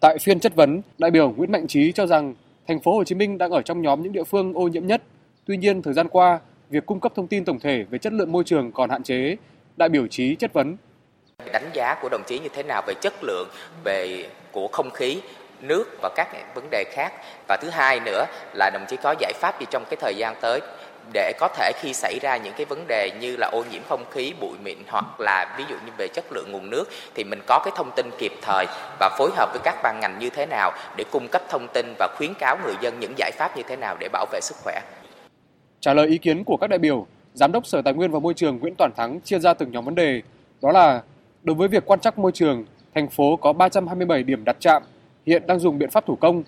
[0.00, 2.34] Tại phiên chất vấn, đại biểu Nguyễn Mạnh Trí cho rằng
[2.68, 5.02] Thành phố Hồ Chí Minh đang ở trong nhóm những địa phương ô nhiễm nhất.
[5.44, 8.32] Tuy nhiên, thời gian qua, việc cung cấp thông tin tổng thể về chất lượng
[8.32, 9.36] môi trường còn hạn chế.
[9.76, 10.76] Đại biểu Trí chất vấn
[11.52, 13.48] đánh giá của đồng chí như thế nào về chất lượng
[13.84, 15.20] về của không khí
[15.62, 17.12] nước và các vấn đề khác
[17.48, 20.34] và thứ hai nữa là đồng chí có giải pháp gì trong cái thời gian
[20.40, 20.60] tới
[21.12, 24.04] để có thể khi xảy ra những cái vấn đề như là ô nhiễm không
[24.10, 27.40] khí, bụi mịn hoặc là ví dụ như về chất lượng nguồn nước thì mình
[27.46, 28.66] có cái thông tin kịp thời
[29.00, 31.94] và phối hợp với các ban ngành như thế nào để cung cấp thông tin
[31.98, 34.56] và khuyến cáo người dân những giải pháp như thế nào để bảo vệ sức
[34.64, 34.80] khỏe.
[35.80, 38.34] Trả lời ý kiến của các đại biểu, Giám đốc Sở Tài nguyên và Môi
[38.34, 40.22] trường Nguyễn Toàn Thắng chia ra từng nhóm vấn đề,
[40.62, 41.02] đó là
[41.42, 44.82] đối với việc quan trắc môi trường, thành phố có 327 điểm đặt trạm
[45.26, 46.42] hiện đang dùng biện pháp thủ công.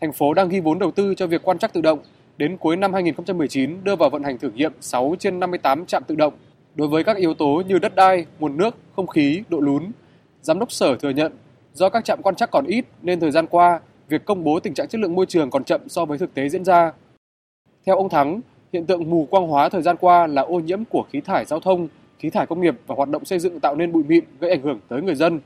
[0.00, 1.98] Thành phố đang ghi vốn đầu tư cho việc quan trắc tự động.
[2.36, 6.14] Đến cuối năm 2019 đưa vào vận hành thử nghiệm 6 trên 58 trạm tự
[6.14, 6.34] động.
[6.74, 9.90] Đối với các yếu tố như đất đai, nguồn nước, không khí, độ lún,
[10.42, 11.32] Giám đốc Sở thừa nhận
[11.72, 14.74] do các trạm quan trắc còn ít nên thời gian qua việc công bố tình
[14.74, 16.92] trạng chất lượng môi trường còn chậm so với thực tế diễn ra.
[17.86, 18.40] Theo ông Thắng,
[18.72, 21.60] hiện tượng mù quang hóa thời gian qua là ô nhiễm của khí thải giao
[21.60, 24.50] thông, khí thải công nghiệp và hoạt động xây dựng tạo nên bụi mịn gây
[24.50, 25.40] ảnh hưởng tới người dân.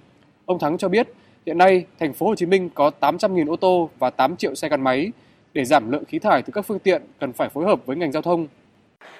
[0.47, 1.09] Ông Thắng cho biết
[1.46, 4.68] Hiện nay, thành phố Hồ Chí Minh có 800.000 ô tô và 8 triệu xe
[4.68, 5.12] gắn máy.
[5.55, 8.12] Để giảm lượng khí thải từ các phương tiện cần phải phối hợp với ngành
[8.12, 8.46] giao thông.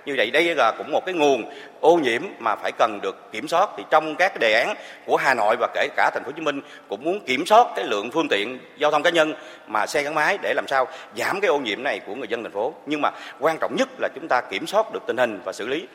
[0.07, 1.45] Như vậy đây là cũng một cái nguồn
[1.81, 5.35] ô nhiễm mà phải cần được kiểm soát thì trong các đề án của Hà
[5.35, 8.11] Nội và kể cả thành phố Hồ Chí Minh cũng muốn kiểm soát cái lượng
[8.11, 9.35] phương tiện giao thông cá nhân
[9.69, 12.43] mà xe gắn máy để làm sao giảm cái ô nhiễm này của người dân
[12.43, 12.75] thành phố.
[12.87, 15.67] Nhưng mà quan trọng nhất là chúng ta kiểm soát được tình hình và xử
[15.67, 15.87] lý.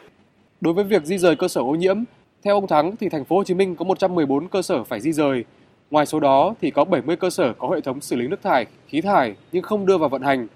[0.62, 2.04] Đối với việc di rời cơ sở ô nhiễm,
[2.44, 5.12] theo ông Thắng thì thành phố Hồ Chí Minh có 114 cơ sở phải di
[5.12, 5.46] rời,
[5.92, 8.66] Ngoài số đó thì có 70 cơ sở có hệ thống xử lý nước thải,
[8.88, 10.48] khí thải nhưng không đưa vào vận hành.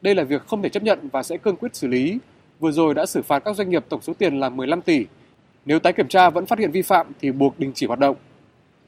[0.00, 2.18] Đây là việc không thể chấp nhận và sẽ cương quyết xử lý.
[2.60, 5.06] Vừa rồi đã xử phạt các doanh nghiệp tổng số tiền là 15 tỷ.
[5.64, 8.16] Nếu tái kiểm tra vẫn phát hiện vi phạm thì buộc đình chỉ hoạt động.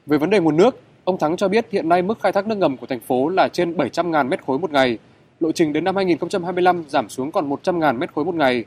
[0.05, 2.57] Về vấn đề nguồn nước, ông Thắng cho biết hiện nay mức khai thác nước
[2.57, 4.97] ngầm của thành phố là trên 700.000 mét khối một ngày.
[5.39, 8.65] Lộ trình đến năm 2025 giảm xuống còn 100.000 mét khối một ngày.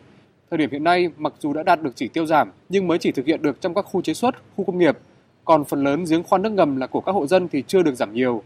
[0.50, 3.12] Thời điểm hiện nay, mặc dù đã đạt được chỉ tiêu giảm, nhưng mới chỉ
[3.12, 4.98] thực hiện được trong các khu chế xuất, khu công nghiệp,
[5.44, 7.94] còn phần lớn giếng khoan nước ngầm là của các hộ dân thì chưa được
[7.94, 8.42] giảm nhiều.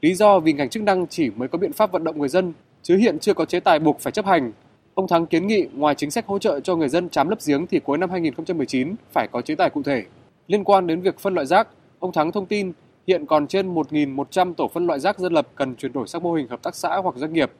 [0.00, 2.52] Lý do vì ngành chức năng chỉ mới có biện pháp vận động người dân,
[2.82, 4.52] chứ hiện chưa có chế tài buộc phải chấp hành.
[4.94, 7.66] Ông Thắng kiến nghị ngoài chính sách hỗ trợ cho người dân chám lấp giếng
[7.66, 10.04] thì cuối năm 2019 phải có chế tài cụ thể.
[10.46, 12.72] Liên quan đến việc phân loại rác, ông Thắng thông tin
[13.06, 16.32] hiện còn trên 1.100 tổ phân loại rác dân lập cần chuyển đổi sang mô
[16.32, 17.50] hình hợp tác xã hoặc doanh nghiệp,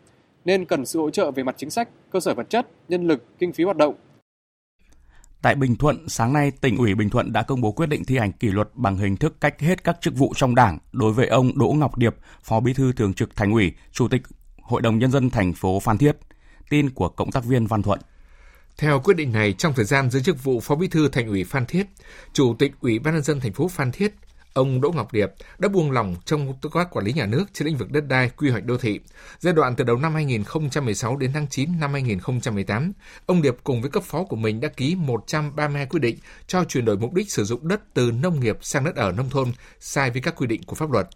[0.44, 3.25] nên cần sự hỗ trợ về mặt chính sách, cơ sở vật chất, nhân lực,
[3.38, 3.94] kinh phí hoạt động
[5.47, 8.19] Tại Bình Thuận, sáng nay, tỉnh ủy Bình Thuận đã công bố quyết định thi
[8.19, 11.27] hành kỷ luật bằng hình thức cách hết các chức vụ trong Đảng đối với
[11.27, 14.23] ông Đỗ Ngọc Điệp, Phó Bí thư Thường trực Thành ủy, Chủ tịch
[14.63, 16.17] Hội đồng nhân dân thành phố Phan Thiết.
[16.71, 18.01] Tin của cộng tác viên Văn Thuận.
[18.79, 21.45] Theo quyết định này, trong thời gian giữ chức vụ Phó Bí thư Thành ủy
[21.45, 21.87] Phan Thiết,
[22.33, 24.15] Chủ tịch Ủy ban nhân dân thành phố Phan Thiết
[24.57, 27.66] ông Đỗ Ngọc Điệp đã buông lỏng trong công tác quản lý nhà nước trên
[27.66, 29.01] lĩnh vực đất đai, quy hoạch đô thị.
[29.38, 32.92] Giai đoạn từ đầu năm 2016 đến tháng 9 năm 2018,
[33.27, 36.85] ông Điệp cùng với cấp phó của mình đã ký 132 quy định cho chuyển
[36.85, 40.11] đổi mục đích sử dụng đất từ nông nghiệp sang đất ở nông thôn, sai
[40.11, 41.09] với các quy định của pháp luật.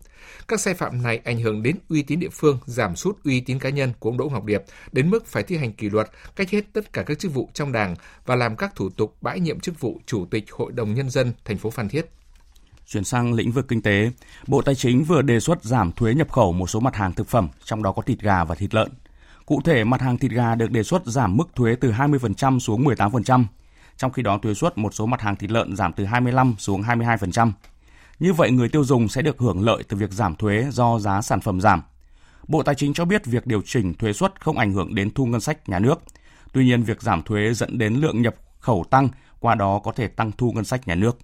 [0.48, 3.59] Các sai phạm này ảnh hưởng đến uy tín địa phương, giảm sút uy tín
[3.59, 6.50] cá nhân của ông Đỗ Ngọc Điệp đến mức phải thi hành kỷ luật, cách
[6.50, 9.61] hết tất cả các chức vụ trong Đảng và làm các thủ tục bãi nhiệm
[9.61, 12.07] chức vụ Chủ tịch Hội đồng nhân dân thành phố Phan Thiết.
[12.92, 14.11] Chuyển sang lĩnh vực kinh tế,
[14.46, 17.29] Bộ Tài chính vừa đề xuất giảm thuế nhập khẩu một số mặt hàng thực
[17.29, 18.88] phẩm, trong đó có thịt gà và thịt lợn.
[19.46, 22.85] Cụ thể, mặt hàng thịt gà được đề xuất giảm mức thuế từ 20% xuống
[22.85, 23.44] 18%,
[23.96, 26.83] trong khi đó thuế suất một số mặt hàng thịt lợn giảm từ 25 xuống
[26.83, 27.53] 22%.
[28.18, 31.22] Như vậy, người tiêu dùng sẽ được hưởng lợi từ việc giảm thuế do giá
[31.22, 31.83] sản phẩm giảm.
[32.48, 35.26] Bộ Tài chính cho biết việc điều chỉnh thuế suất không ảnh hưởng đến thu
[35.26, 36.03] ngân sách nhà nước.
[36.53, 39.09] Tuy nhiên, việc giảm thuế dẫn đến lượng nhập khẩu tăng,
[39.40, 41.18] qua đó có thể tăng thu ngân sách nhà nước.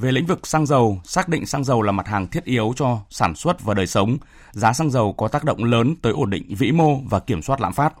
[0.00, 2.98] Về lĩnh vực xăng dầu, xác định xăng dầu là mặt hàng thiết yếu cho
[3.10, 4.16] sản xuất và đời sống,
[4.52, 7.60] giá xăng dầu có tác động lớn tới ổn định vĩ mô và kiểm soát
[7.60, 7.94] lạm phát.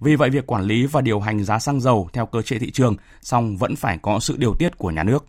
[0.00, 2.70] Vì vậy, việc quản lý và điều hành giá xăng dầu theo cơ chế thị
[2.70, 5.26] trường, song vẫn phải có sự điều tiết của nhà nước.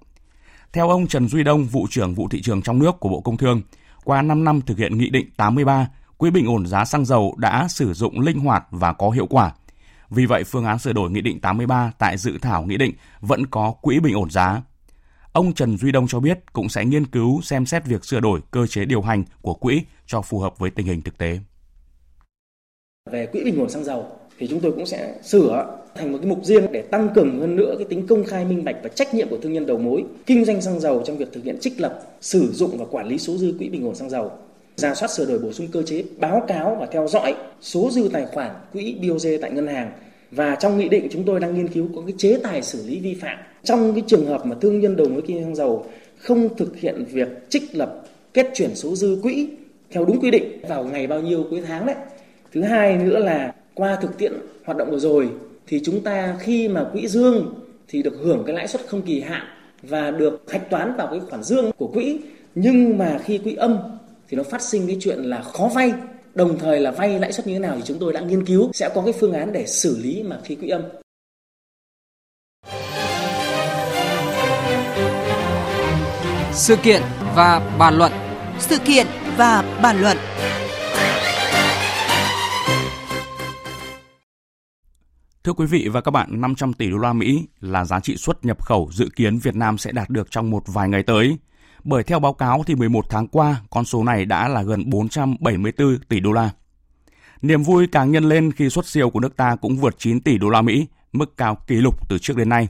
[0.74, 3.38] Theo ông Trần Duy Đông, vụ trưởng vụ thị trường trong nước của Bộ Công
[3.38, 3.62] Thương,
[4.04, 5.88] qua 5 năm thực hiện Nghị định 83,
[6.18, 9.52] Quỹ bình ổn giá xăng dầu đã sử dụng linh hoạt và có hiệu quả.
[10.10, 13.46] Vì vậy, phương án sửa đổi Nghị định 83 tại dự thảo Nghị định vẫn
[13.46, 14.62] có quỹ bình ổn giá.
[15.38, 18.40] Ông Trần Duy Đông cho biết cũng sẽ nghiên cứu xem xét việc sửa đổi
[18.52, 21.40] cơ chế điều hành của quỹ cho phù hợp với tình hình thực tế.
[23.12, 24.06] Về quỹ bình ổn xăng dầu
[24.38, 27.56] thì chúng tôi cũng sẽ sửa thành một cái mục riêng để tăng cường hơn
[27.56, 30.04] nữa cái tính công khai minh bạch và trách nhiệm của thương nhân đầu mối
[30.26, 33.18] kinh doanh xăng dầu trong việc thực hiện trích lập, sử dụng và quản lý
[33.18, 34.32] số dư quỹ bình ổn xăng dầu
[34.76, 38.10] ra soát sửa đổi bổ sung cơ chế báo cáo và theo dõi số dư
[38.14, 39.92] tài khoản quỹ BOJ tại ngân hàng
[40.32, 43.00] và trong nghị định chúng tôi đang nghiên cứu có cái chế tài xử lý
[43.00, 45.86] vi phạm trong cái trường hợp mà thương nhân đầu mối kinh doanh dầu
[46.18, 48.04] không thực hiện việc trích lập,
[48.34, 49.48] kết chuyển số dư quỹ
[49.92, 51.96] theo đúng quy định vào ngày bao nhiêu cuối tháng đấy.
[52.54, 54.34] Thứ hai nữa là qua thực tiễn
[54.66, 55.30] hoạt động vừa rồi
[55.68, 57.54] thì chúng ta khi mà quỹ dương
[57.88, 59.42] thì được hưởng cái lãi suất không kỳ hạn
[59.82, 62.20] và được hạch toán vào cái khoản dương của quỹ
[62.56, 63.78] nhưng mà khi quỹ âm
[64.30, 65.94] thì nó phát sinh cái chuyện là khó vay,
[66.36, 68.70] đồng thời là vay lãi suất như thế nào thì chúng tôi đã nghiên cứu,
[68.74, 70.82] sẽ có cái phương án để xử lý mà khi quỹ âm
[76.58, 77.02] sự kiện
[77.36, 78.12] và bàn luận
[78.60, 80.18] sự kiện và bàn luận
[85.44, 88.46] Thưa quý vị và các bạn, 500 tỷ đô la Mỹ là giá trị xuất
[88.46, 91.38] nhập khẩu dự kiến Việt Nam sẽ đạt được trong một vài ngày tới.
[91.84, 95.98] Bởi theo báo cáo thì 11 tháng qua, con số này đã là gần 474
[96.10, 96.50] tỷ đô la.
[97.42, 100.38] Niềm vui càng nhân lên khi xuất siêu của nước ta cũng vượt 9 tỷ
[100.38, 102.68] đô la Mỹ, mức cao kỷ lục từ trước đến nay.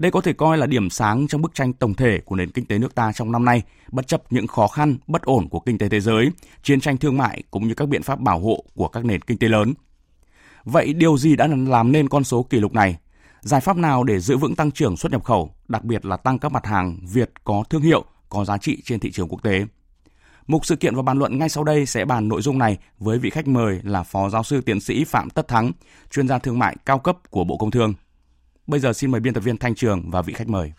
[0.00, 2.64] Đây có thể coi là điểm sáng trong bức tranh tổng thể của nền kinh
[2.64, 5.78] tế nước ta trong năm nay, bất chấp những khó khăn, bất ổn của kinh
[5.78, 6.30] tế thế giới,
[6.62, 9.38] chiến tranh thương mại cũng như các biện pháp bảo hộ của các nền kinh
[9.38, 9.74] tế lớn.
[10.64, 12.96] Vậy điều gì đã làm nên con số kỷ lục này?
[13.40, 16.38] Giải pháp nào để giữ vững tăng trưởng xuất nhập khẩu, đặc biệt là tăng
[16.38, 19.64] các mặt hàng Việt có thương hiệu, có giá trị trên thị trường quốc tế?
[20.46, 23.18] Mục sự kiện và bàn luận ngay sau đây sẽ bàn nội dung này với
[23.18, 25.72] vị khách mời là Phó Giáo sư Tiến sĩ Phạm Tất Thắng,
[26.10, 27.94] chuyên gia thương mại cao cấp của Bộ Công Thương.
[28.66, 30.72] Bây giờ xin mời biên tập viên Thanh Trường và vị khách mời.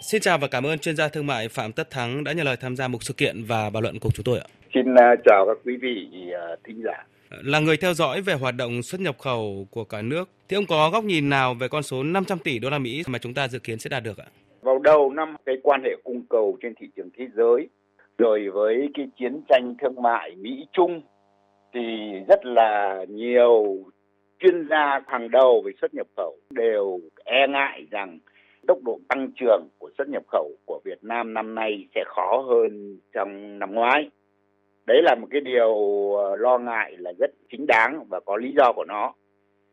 [0.00, 2.56] Xin chào và cảm ơn chuyên gia thương mại Phạm Tất Thắng đã nhận lời
[2.60, 4.46] tham gia mục sự kiện và bàn luận cùng chúng tôi ạ.
[4.74, 7.06] Xin à, chào các quý vị à, thính giả.
[7.30, 10.66] Là người theo dõi về hoạt động xuất nhập khẩu của cả nước, thì ông
[10.68, 13.48] có góc nhìn nào về con số 500 tỷ đô la Mỹ mà chúng ta
[13.48, 14.26] dự kiến sẽ đạt được ạ?
[14.62, 17.68] Vào đầu năm cái quan hệ cung cầu trên thị trường thế giới
[18.18, 21.02] rồi với cái chiến tranh thương mại Mỹ Trung
[21.74, 21.80] thì
[22.28, 23.76] rất là nhiều
[24.40, 28.18] chuyên gia hàng đầu về xuất nhập khẩu đều e ngại rằng
[28.66, 32.44] tốc độ tăng trưởng của xuất nhập khẩu của Việt Nam năm nay sẽ khó
[32.48, 34.10] hơn trong năm ngoái.
[34.86, 35.74] Đấy là một cái điều
[36.14, 39.12] ờ, lo ngại là rất chính đáng và có lý do của nó.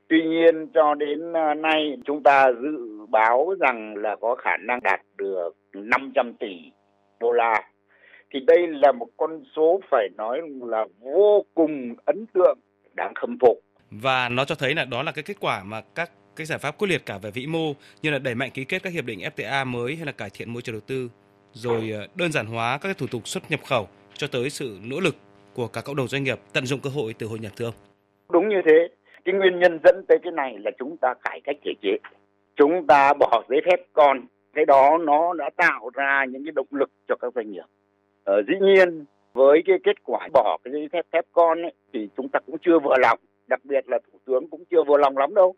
[0.08, 4.80] Tuy nhiên cho đến ờ, nay chúng ta dự báo rằng là có khả năng
[4.84, 6.71] đạt được 500 tỷ
[7.19, 7.63] đô la.
[8.30, 12.58] Thì đây là một con số phải nói là vô cùng ấn tượng,
[12.95, 13.60] đáng khâm phục
[13.91, 16.78] và nó cho thấy là đó là cái kết quả mà các cái giải pháp
[16.78, 19.19] quyết liệt cả về vĩ mô như là đẩy mạnh ký kết các hiệp định
[19.19, 21.10] FTA mới hay là cải thiện môi trường đầu tư
[21.54, 24.80] rồi ờ, đơn giản hóa các cái thủ tục xuất nhập khẩu cho tới sự
[24.84, 25.15] nỗ lực
[25.54, 27.73] của cả cộng đồng doanh nghiệp tận dụng cơ hội từ hội nhập thương.
[28.30, 28.88] Đúng như thế.
[29.26, 31.97] Cái nguyên nhân dẫn tới cái này là chúng ta cải cách thể chế.
[32.56, 34.21] chúng ta bỏ giấy phép con
[34.54, 37.65] cái đó nó đã tạo ra những cái động lực cho các doanh nghiệp
[38.23, 42.10] ờ, dĩ nhiên với cái kết quả bỏ cái giấy phép phép con ấy, thì
[42.17, 45.17] chúng ta cũng chưa vừa lòng đặc biệt là thủ tướng cũng chưa vừa lòng
[45.17, 45.55] lắm đâu.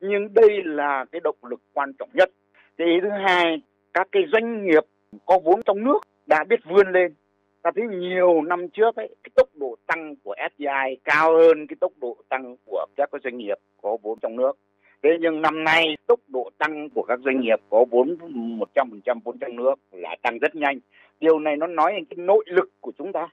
[0.00, 2.30] Nhưng đây là cái động lực quan trọng nhất.
[2.76, 3.62] Cái thứ hai
[3.94, 4.84] các cái doanh nghiệp
[5.26, 7.14] có vốn trong nước đã biết vươn lên.
[7.62, 11.76] Ta thấy nhiều năm trước ấy cái tốc độ tăng của FDI cao hơn cái
[11.80, 14.52] tốc độ tăng của các doanh nghiệp có vốn trong nước.
[15.02, 18.16] Thế nhưng năm nay tốc độ tăng của các doanh nghiệp có vốn
[18.74, 20.78] 100% vốn trong nước là tăng rất nhanh.
[21.20, 23.28] Điều này nó nói đến cái nội lực của chúng ta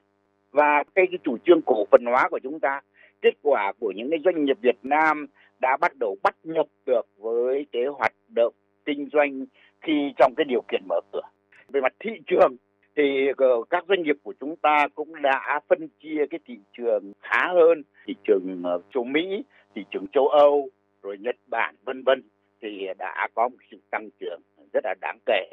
[0.52, 2.82] và cái, cái chủ trương cổ phần hóa của chúng ta
[3.24, 5.28] kết quả của những cái doanh nghiệp Việt Nam
[5.62, 8.54] đã bắt đầu bắt nhập được với cái hoạt động
[8.86, 9.46] kinh doanh
[9.82, 11.22] khi trong cái điều kiện mở cửa.
[11.68, 12.56] Về mặt thị trường
[12.96, 17.14] thì ờ, các doanh nghiệp của chúng ta cũng đã phân chia cái thị trường
[17.22, 19.44] khá hơn, thị trường ờ, châu Mỹ,
[19.76, 20.70] thị trường châu Âu,
[21.04, 22.24] rồi Nhật Bản, vân vân,
[22.62, 24.40] thì đã có một sự tăng trưởng
[24.74, 25.50] rất là đáng kể.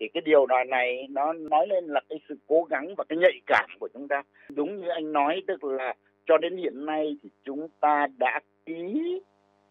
[0.00, 3.18] Thì cái điều này này nó nói lên là cái sự cố gắng và cái
[3.18, 4.22] nhạy cảm của chúng ta.
[4.48, 5.94] Đúng như anh nói, tức là
[6.26, 9.20] cho đến hiện nay thì chúng ta đã ký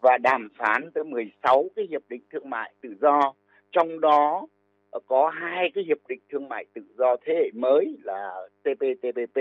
[0.02, 3.34] và đàm phán tới 16 cái hiệp định thương mại tự do.
[3.72, 4.48] Trong đó
[4.90, 8.34] ờ, có hai cái hiệp định thương mại tự do thế hệ mới là
[8.64, 9.40] CPTPP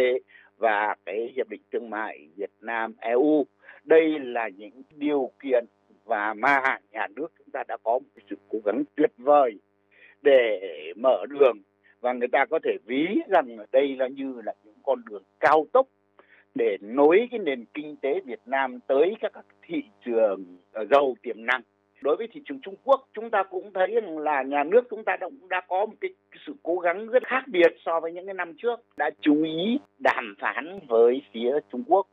[0.56, 3.46] và cái hiệp định thương mại Việt Nam EU
[3.84, 5.64] đây là những điều kiện
[6.04, 9.58] và mà nhà nước chúng ta đã có một sự cố gắng tuyệt vời
[10.22, 10.60] để
[10.96, 11.56] mở đường.
[12.00, 15.66] Và người ta có thể ví rằng đây là như là những con đường cao
[15.72, 15.86] tốc
[16.54, 19.32] để nối cái nền kinh tế Việt Nam tới các
[19.62, 21.62] thị trường ờ, giàu tiềm năng.
[22.02, 25.04] Đối với thị trường Trung Quốc, chúng ta cũng thấy rằng là nhà nước chúng
[25.04, 26.10] ta cũng đã có một cái
[26.46, 28.80] sự cố gắng rất khác biệt so với những cái năm trước.
[28.96, 32.06] Đã chú ý đàm phán với phía Trung Quốc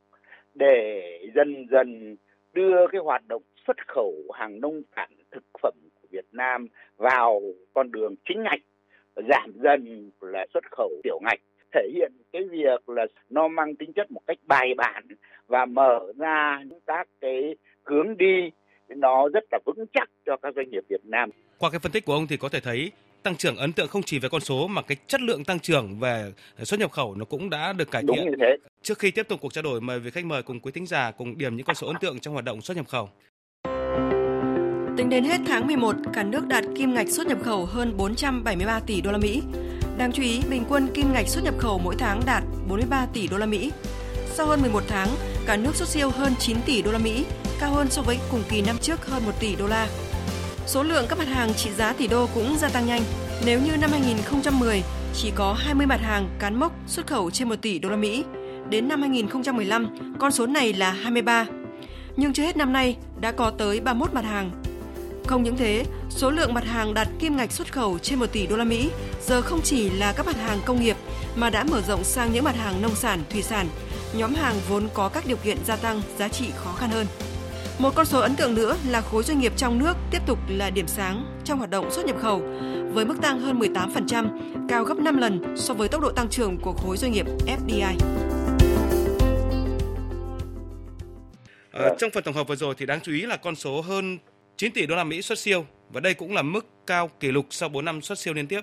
[0.54, 1.02] để
[1.34, 2.16] dần dần
[2.52, 7.42] đưa cái hoạt động xuất khẩu hàng nông sản thực phẩm của Việt Nam vào
[7.74, 8.60] con đường chính ngạch,
[9.28, 11.40] giảm dần là xuất khẩu tiểu ngạch
[11.74, 15.06] thể hiện cái việc là nó mang tính chất một cách bài bản
[15.46, 18.50] và mở ra các cái hướng đi
[18.88, 21.30] nó rất là vững chắc cho các doanh nghiệp Việt Nam.
[21.58, 24.02] Qua cái phân tích của ông thì có thể thấy tăng trưởng ấn tượng không
[24.02, 27.24] chỉ về con số mà cái chất lượng tăng trưởng về xuất nhập khẩu nó
[27.24, 28.16] cũng đã được cải thiện.
[28.16, 28.56] Đúng như thế.
[28.82, 31.10] Trước khi tiếp tục cuộc trao đổi mời vị khách mời cùng quý thính giả
[31.10, 33.08] cùng điểm những con số ấn tượng trong hoạt động xuất nhập khẩu.
[34.96, 38.80] Tính đến hết tháng 11, cả nước đạt kim ngạch xuất nhập khẩu hơn 473
[38.86, 39.42] tỷ đô la Mỹ.
[39.98, 43.28] Đáng chú ý, bình quân kim ngạch xuất nhập khẩu mỗi tháng đạt 43 tỷ
[43.28, 43.72] đô la Mỹ.
[44.34, 45.08] Sau hơn 11 tháng,
[45.46, 47.24] cả nước xuất siêu hơn 9 tỷ đô la Mỹ,
[47.60, 49.88] cao hơn so với cùng kỳ năm trước hơn 1 tỷ đô la.
[50.66, 53.02] Số lượng các mặt hàng trị giá tỷ đô cũng gia tăng nhanh.
[53.46, 54.82] Nếu như năm 2010
[55.14, 58.24] chỉ có 20 mặt hàng cán mốc xuất khẩu trên 1 tỷ đô la Mỹ,
[58.70, 61.46] đến năm 2015 con số này là 23.
[62.16, 64.50] Nhưng chưa hết năm nay đã có tới 31 mặt hàng.
[65.26, 68.46] Không những thế, số lượng mặt hàng đạt kim ngạch xuất khẩu trên 1 tỷ
[68.46, 68.90] đô la Mỹ
[69.20, 70.96] giờ không chỉ là các mặt hàng công nghiệp
[71.36, 73.68] mà đã mở rộng sang những mặt hàng nông sản, thủy sản,
[74.14, 77.06] nhóm hàng vốn có các điều kiện gia tăng giá trị khó khăn hơn.
[77.78, 80.70] Một con số ấn tượng nữa là khối doanh nghiệp trong nước tiếp tục là
[80.70, 82.42] điểm sáng trong hoạt động xuất nhập khẩu
[82.92, 86.58] với mức tăng hơn 18%, cao gấp 5 lần so với tốc độ tăng trưởng
[86.62, 87.94] của khối doanh nghiệp FDI.
[91.72, 93.80] À, ờ, trong phần tổng hợp vừa rồi thì đáng chú ý là con số
[93.80, 94.18] hơn
[94.56, 97.46] 9 tỷ đô la Mỹ xuất siêu và đây cũng là mức cao kỷ lục
[97.50, 98.60] sau 4 năm xuất siêu liên tiếp.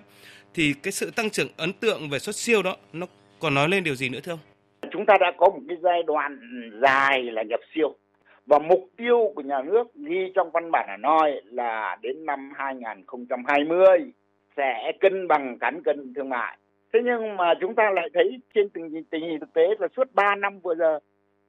[0.54, 3.08] Thì cái sự tăng trưởng ấn tượng về xuất siêu đó, nó
[3.40, 4.40] còn nói lên điều gì nữa thưa ông?
[4.92, 6.40] Chúng ta đã có một cái giai đoạn
[6.82, 7.96] dài là nhập siêu
[8.46, 12.52] và mục tiêu của nhà nước ghi trong văn bản Hà Nội là đến năm
[12.56, 14.00] 2020
[14.58, 16.58] sẽ cân bằng cán cân thương mại.
[16.94, 20.14] Thế nhưng mà chúng ta lại thấy trên tình tình hình thực tế là suốt
[20.14, 21.00] 3 năm vừa giờ,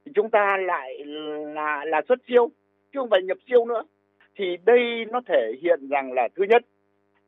[0.05, 1.05] thì chúng ta lại
[1.55, 2.51] là là xuất siêu,
[2.93, 3.83] chứ không phải nhập siêu nữa.
[4.37, 6.63] Thì đây nó thể hiện rằng là, thứ nhất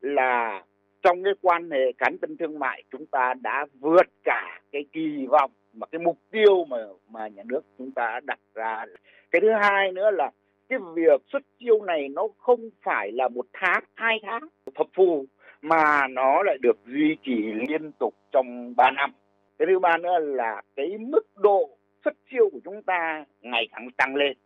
[0.01, 0.65] là
[1.03, 5.27] trong cái quan hệ cán cân thương mại chúng ta đã vượt cả cái kỳ
[5.27, 6.77] vọng mà cái mục tiêu mà
[7.09, 8.85] mà nhà nước chúng ta đặt ra.
[9.31, 10.31] Cái thứ hai nữa là
[10.69, 14.43] cái việc xuất siêu này nó không phải là một tháng, hai tháng
[14.75, 15.25] thập phù
[15.63, 17.37] mà nó lại được duy trì
[17.69, 19.13] liên tục trong ba năm.
[19.59, 23.89] Cái thứ ba nữa là cái mức độ xuất siêu của chúng ta ngày càng
[23.97, 24.37] tăng lên.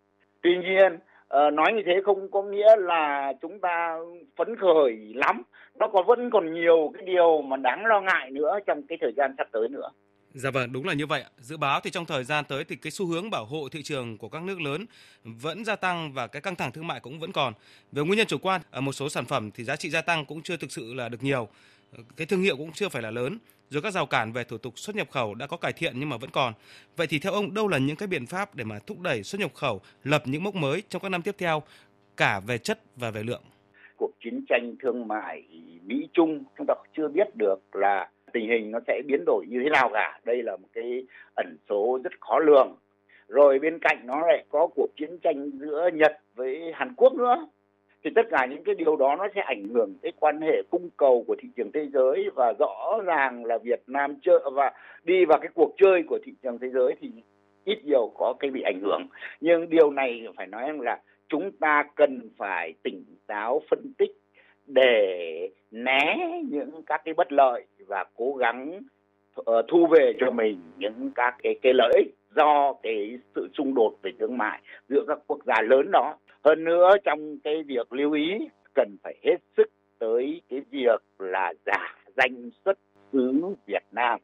[0.42, 0.98] Tuy nhiên
[1.32, 3.96] Ờ, nói như thế không có nghĩa là chúng ta
[4.36, 5.42] phấn khởi lắm
[5.78, 9.12] nó còn vẫn còn nhiều cái điều mà đáng lo ngại nữa trong cái thời
[9.16, 9.88] gian sắp tới nữa
[10.34, 11.24] Dạ vâng, đúng là như vậy.
[11.38, 14.18] Dự báo thì trong thời gian tới thì cái xu hướng bảo hộ thị trường
[14.18, 14.86] của các nước lớn
[15.24, 17.52] vẫn gia tăng và cái căng thẳng thương mại cũng vẫn còn.
[17.92, 20.24] Về nguyên nhân chủ quan, ở một số sản phẩm thì giá trị gia tăng
[20.24, 21.48] cũng chưa thực sự là được nhiều.
[21.96, 23.38] Ờ, cái thương hiệu cũng chưa phải là lớn.
[23.72, 26.08] Rồi các rào cản về thủ tục xuất nhập khẩu đã có cải thiện nhưng
[26.08, 26.52] mà vẫn còn.
[26.96, 29.40] Vậy thì theo ông, đâu là những cái biện pháp để mà thúc đẩy xuất
[29.40, 31.62] nhập khẩu, lập những mốc mới trong các năm tiếp theo,
[32.16, 33.42] cả về chất và về lượng?
[34.02, 35.42] cuộc chiến tranh thương mại
[35.86, 39.60] Mỹ Trung chúng ta chưa biết được là tình hình nó sẽ biến đổi như
[39.64, 42.76] thế nào cả đây là một cái ẩn số rất khó lường
[43.28, 47.46] rồi bên cạnh nó lại có cuộc chiến tranh giữa Nhật với Hàn Quốc nữa
[48.04, 50.88] thì tất cả những cái điều đó nó sẽ ảnh hưởng tới quan hệ cung
[50.96, 54.72] cầu của thị trường thế giới và rõ ràng là Việt Nam chơi và
[55.04, 57.10] đi vào cái cuộc chơi của thị trường thế giới thì
[57.64, 59.06] ít nhiều có cái bị ảnh hưởng.
[59.40, 64.10] Nhưng điều này phải nói rằng là chúng ta cần phải tỉnh táo phân tích
[64.66, 66.16] để né
[66.50, 68.80] những các cái bất lợi và cố gắng
[69.34, 73.74] ờ, thu về cho mình những các cái cái lợi ích do cái sự xung
[73.74, 77.92] đột về thương mại giữa các quốc gia lớn đó hơn nữa, trong cái việc
[77.92, 82.78] lưu ý, cần phải hết sức tới cái việc là giả danh xuất
[83.12, 84.20] xứ Việt Nam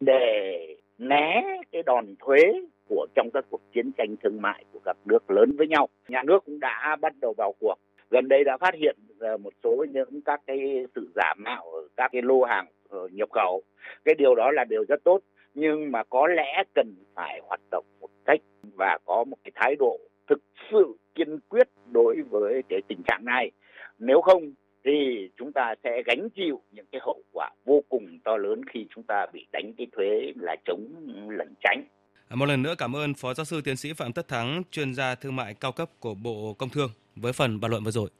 [0.00, 1.42] để né
[1.72, 2.52] cái đòn thuế
[2.88, 5.88] của trong các cuộc chiến tranh thương mại của các nước lớn với nhau.
[6.08, 7.74] Nhà nước cũng đã bắt đầu vào cuộc.
[8.10, 8.96] Gần đây đã phát hiện
[9.42, 12.66] một số những các cái sự giả mạo ở các cái lô hàng
[13.12, 13.62] nhập khẩu.
[14.04, 15.20] Cái điều đó là điều rất tốt,
[15.54, 18.40] nhưng mà có lẽ cần phải hoạt động một cách
[18.76, 19.98] và có một cái thái độ
[20.28, 20.40] thực
[20.70, 23.50] sự kiên quyết đối với cái tình trạng này.
[23.98, 24.42] Nếu không
[24.84, 24.90] thì
[25.38, 29.04] chúng ta sẽ gánh chịu những cái hậu quả vô cùng to lớn khi chúng
[29.04, 30.88] ta bị đánh cái thuế là chống
[31.30, 31.84] lẩn tránh.
[32.30, 35.14] Một lần nữa cảm ơn Phó Giáo sư Tiến sĩ Phạm Tất Thắng, chuyên gia
[35.14, 38.10] thương mại cao cấp của Bộ Công Thương với phần bàn luận vừa rồi.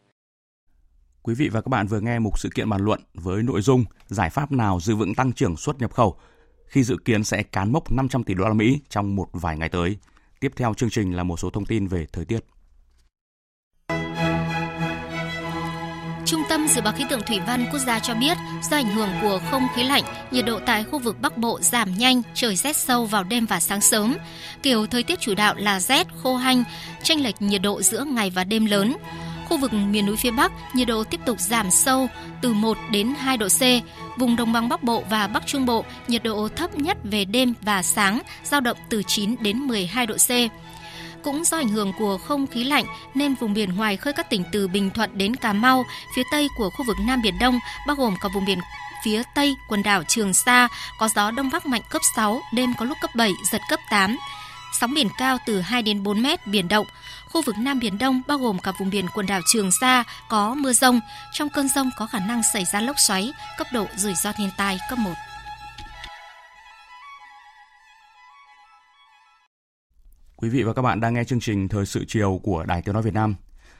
[1.22, 3.84] Quý vị và các bạn vừa nghe một sự kiện bàn luận với nội dung
[4.06, 6.16] giải pháp nào giữ vững tăng trưởng xuất nhập khẩu
[6.66, 9.68] khi dự kiến sẽ cán mốc 500 tỷ đô la Mỹ trong một vài ngày
[9.68, 9.96] tới.
[10.40, 12.40] Tiếp theo chương trình là một số thông tin về thời tiết.
[16.50, 18.36] Tâm Dự báo Khí tượng Thủy văn Quốc gia cho biết,
[18.70, 21.98] do ảnh hưởng của không khí lạnh, nhiệt độ tại khu vực Bắc Bộ giảm
[21.98, 24.16] nhanh, trời rét sâu vào đêm và sáng sớm.
[24.62, 26.64] Kiểu thời tiết chủ đạo là rét, khô hanh,
[27.02, 28.96] tranh lệch nhiệt độ giữa ngày và đêm lớn.
[29.48, 32.08] Khu vực miền núi phía Bắc, nhiệt độ tiếp tục giảm sâu
[32.42, 33.60] từ 1 đến 2 độ C.
[34.18, 37.54] Vùng đồng bằng Bắc Bộ và Bắc Trung Bộ, nhiệt độ thấp nhất về đêm
[37.62, 40.30] và sáng, giao động từ 9 đến 12 độ C.
[41.22, 44.44] Cũng do ảnh hưởng của không khí lạnh nên vùng biển ngoài khơi các tỉnh
[44.52, 45.84] từ Bình Thuận đến Cà Mau,
[46.16, 48.58] phía tây của khu vực Nam Biển Đông, bao gồm cả vùng biển
[49.04, 50.68] phía tây quần đảo Trường Sa
[50.98, 54.18] có gió đông bắc mạnh cấp 6, đêm có lúc cấp 7, giật cấp 8.
[54.80, 56.86] Sóng biển cao từ 2 đến 4 mét, biển động.
[57.28, 60.54] Khu vực Nam Biển Đông bao gồm cả vùng biển quần đảo Trường Sa có
[60.54, 61.00] mưa rông.
[61.32, 64.50] Trong cơn rông có khả năng xảy ra lốc xoáy, cấp độ rủi ro thiên
[64.56, 65.10] tai cấp 1.
[70.40, 72.92] Quý vị và các bạn đang nghe chương trình Thời sự chiều của Đài Tiếng
[72.92, 73.34] Nói Việt Nam.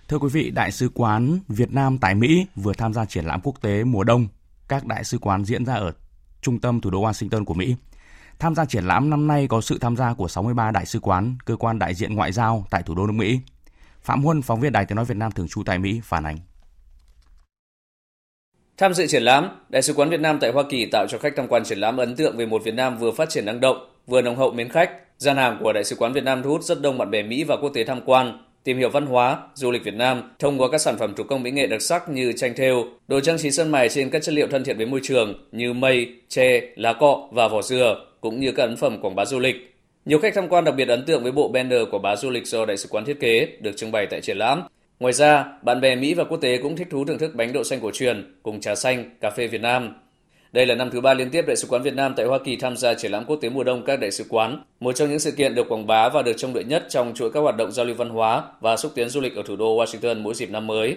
[0.08, 3.40] Thưa quý vị, Đại sứ quán Việt Nam tại Mỹ vừa tham gia triển lãm
[3.40, 4.28] quốc tế mùa đông.
[4.68, 5.92] Các đại sứ quán diễn ra ở
[6.40, 7.76] trung tâm thủ đô Washington của Mỹ.
[8.38, 11.36] Tham gia triển lãm năm nay có sự tham gia của 63 đại sứ quán,
[11.44, 13.40] cơ quan đại diện ngoại giao tại thủ đô nước Mỹ.
[14.02, 16.36] Phạm Huân, phóng viên Đài Tiếng Nói Việt Nam thường trú tại Mỹ, phản ánh.
[18.76, 21.32] Tham dự triển lãm, Đại sứ quán Việt Nam tại Hoa Kỳ tạo cho khách
[21.36, 23.76] tham quan triển lãm ấn tượng về một Việt Nam vừa phát triển năng động,
[24.06, 24.90] vừa nồng hậu mến khách.
[25.20, 27.44] Gian hàng của Đại sứ quán Việt Nam thu hút rất đông bạn bè Mỹ
[27.44, 30.68] và quốc tế tham quan, tìm hiểu văn hóa, du lịch Việt Nam thông qua
[30.72, 33.50] các sản phẩm thủ công mỹ nghệ đặc sắc như tranh thêu, đồ trang trí
[33.50, 36.92] sân mài trên các chất liệu thân thiện với môi trường như mây, tre, lá
[36.92, 39.74] cọ và vỏ dừa, cũng như các ấn phẩm quảng bá du lịch.
[40.04, 42.46] Nhiều khách tham quan đặc biệt ấn tượng với bộ banner của bá du lịch
[42.46, 44.62] do đại sứ quán thiết kế được trưng bày tại triển lãm.
[45.00, 47.64] Ngoài ra, bạn bè Mỹ và quốc tế cũng thích thú thưởng thức bánh đậu
[47.64, 49.94] xanh cổ truyền cùng trà xanh, cà phê Việt Nam.
[50.52, 52.56] Đây là năm thứ ba liên tiếp Đại sứ quán Việt Nam tại Hoa Kỳ
[52.56, 55.18] tham gia triển lãm quốc tế mùa đông các đại sứ quán, một trong những
[55.18, 57.72] sự kiện được quảng bá và được trông đợi nhất trong chuỗi các hoạt động
[57.72, 60.50] giao lưu văn hóa và xúc tiến du lịch ở thủ đô Washington mỗi dịp
[60.50, 60.96] năm mới.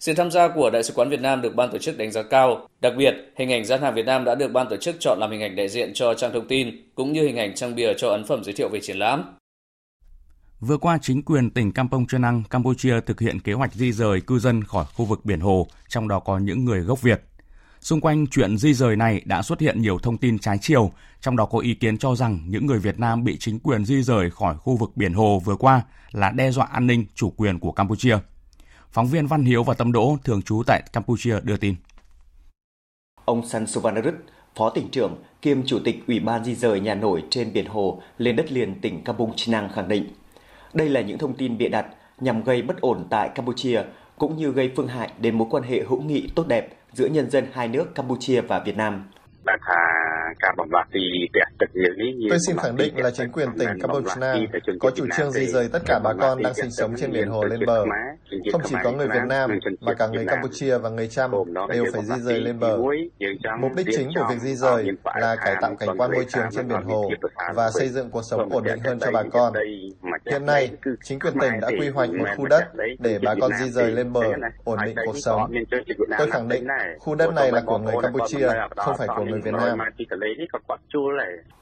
[0.00, 2.22] Sự tham gia của Đại sứ quán Việt Nam được ban tổ chức đánh giá
[2.22, 2.68] cao.
[2.80, 5.30] Đặc biệt, hình ảnh gian hàng Việt Nam đã được ban tổ chức chọn làm
[5.30, 8.08] hình ảnh đại diện cho trang thông tin, cũng như hình ảnh trang bìa cho
[8.08, 9.24] ấn phẩm giới thiệu về triển lãm.
[10.60, 14.38] Vừa qua, chính quyền tỉnh Kampong Chhnang, Campuchia thực hiện kế hoạch di rời cư
[14.38, 17.20] dân khỏi khu vực biển Hồ, trong đó có những người gốc Việt.
[17.82, 21.36] Xung quanh chuyện di rời này đã xuất hiện nhiều thông tin trái chiều, trong
[21.36, 24.30] đó có ý kiến cho rằng những người Việt Nam bị chính quyền di rời
[24.30, 27.72] khỏi khu vực biển Hồ vừa qua là đe dọa an ninh chủ quyền của
[27.72, 28.18] Campuchia.
[28.92, 31.74] Phóng viên Văn Hiếu và Tâm Đỗ thường trú tại Campuchia đưa tin.
[33.24, 34.14] Ông San Suvanarut,
[34.56, 38.02] Phó tỉnh trưởng kiêm Chủ tịch Ủy ban di rời nhà nổi trên biển Hồ
[38.18, 40.08] lên đất liền tỉnh Kampong Chhnang khẳng định,
[40.74, 41.86] đây là những thông tin bịa đặt
[42.20, 43.82] nhằm gây bất ổn tại Campuchia
[44.18, 47.30] cũng như gây phương hại đến mối quan hệ hữu nghị tốt đẹp giữa nhân
[47.30, 49.04] dân hai nước Campuchia và Việt Nam.
[52.30, 54.46] Tôi xin khẳng định là chính quyền tỉnh Campuchia
[54.80, 57.44] có chủ trương di rời tất cả bà con đang sinh sống trên biển hồ
[57.44, 57.84] lên bờ.
[58.52, 61.30] Không chỉ có người Việt Nam mà cả người Campuchia và người Cham
[61.72, 62.78] đều phải di rời lên bờ.
[63.60, 64.86] Mục đích chính của việc di rời
[65.20, 67.10] là cải tạo cảnh quan môi trường trên biển hồ
[67.54, 69.52] và xây dựng cuộc sống ổn định hơn cho bà con.
[70.30, 70.70] Hiện nay,
[71.04, 72.64] chính quyền tỉnh đã quy hoạch một khu đất
[72.98, 74.22] để bà con di rời lên bờ,
[74.64, 75.52] ổn định cuộc sống.
[76.18, 76.66] Tôi khẳng định,
[76.98, 79.78] khu đất này là của người Campuchia, không phải của người Việt Nam.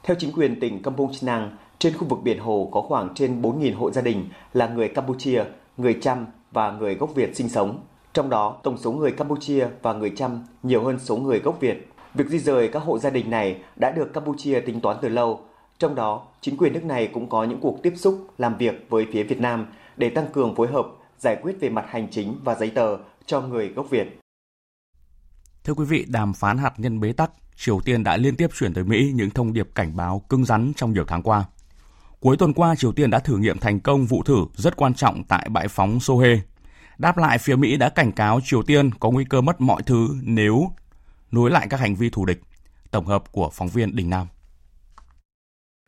[0.03, 3.91] Theo chính quyền tỉnh Chhnang, trên khu vực biển Hồ có khoảng trên 4.000 hộ
[3.91, 5.43] gia đình là người Campuchia,
[5.77, 7.79] người Chăm và người gốc Việt sinh sống.
[8.13, 11.87] Trong đó, tổng số người Campuchia và người Chăm nhiều hơn số người gốc Việt.
[12.13, 15.39] Việc di rời các hộ gia đình này đã được Campuchia tính toán từ lâu.
[15.77, 19.07] Trong đó, chính quyền nước này cũng có những cuộc tiếp xúc làm việc với
[19.11, 19.67] phía Việt Nam
[19.97, 23.41] để tăng cường phối hợp giải quyết về mặt hành chính và giấy tờ cho
[23.41, 24.20] người gốc Việt.
[25.63, 28.73] Thưa quý vị, đàm phán hạt nhân bế tắc, Triều Tiên đã liên tiếp chuyển
[28.73, 31.45] tới Mỹ những thông điệp cảnh báo cứng rắn trong nhiều tháng qua.
[32.19, 35.23] Cuối tuần qua, Triều Tiên đã thử nghiệm thành công vụ thử rất quan trọng
[35.23, 36.39] tại bãi phóng Sohe.
[36.97, 40.07] Đáp lại, phía Mỹ đã cảnh cáo Triều Tiên có nguy cơ mất mọi thứ
[40.21, 40.71] nếu
[41.31, 42.41] nối lại các hành vi thù địch.
[42.91, 44.27] Tổng hợp của phóng viên Đình Nam.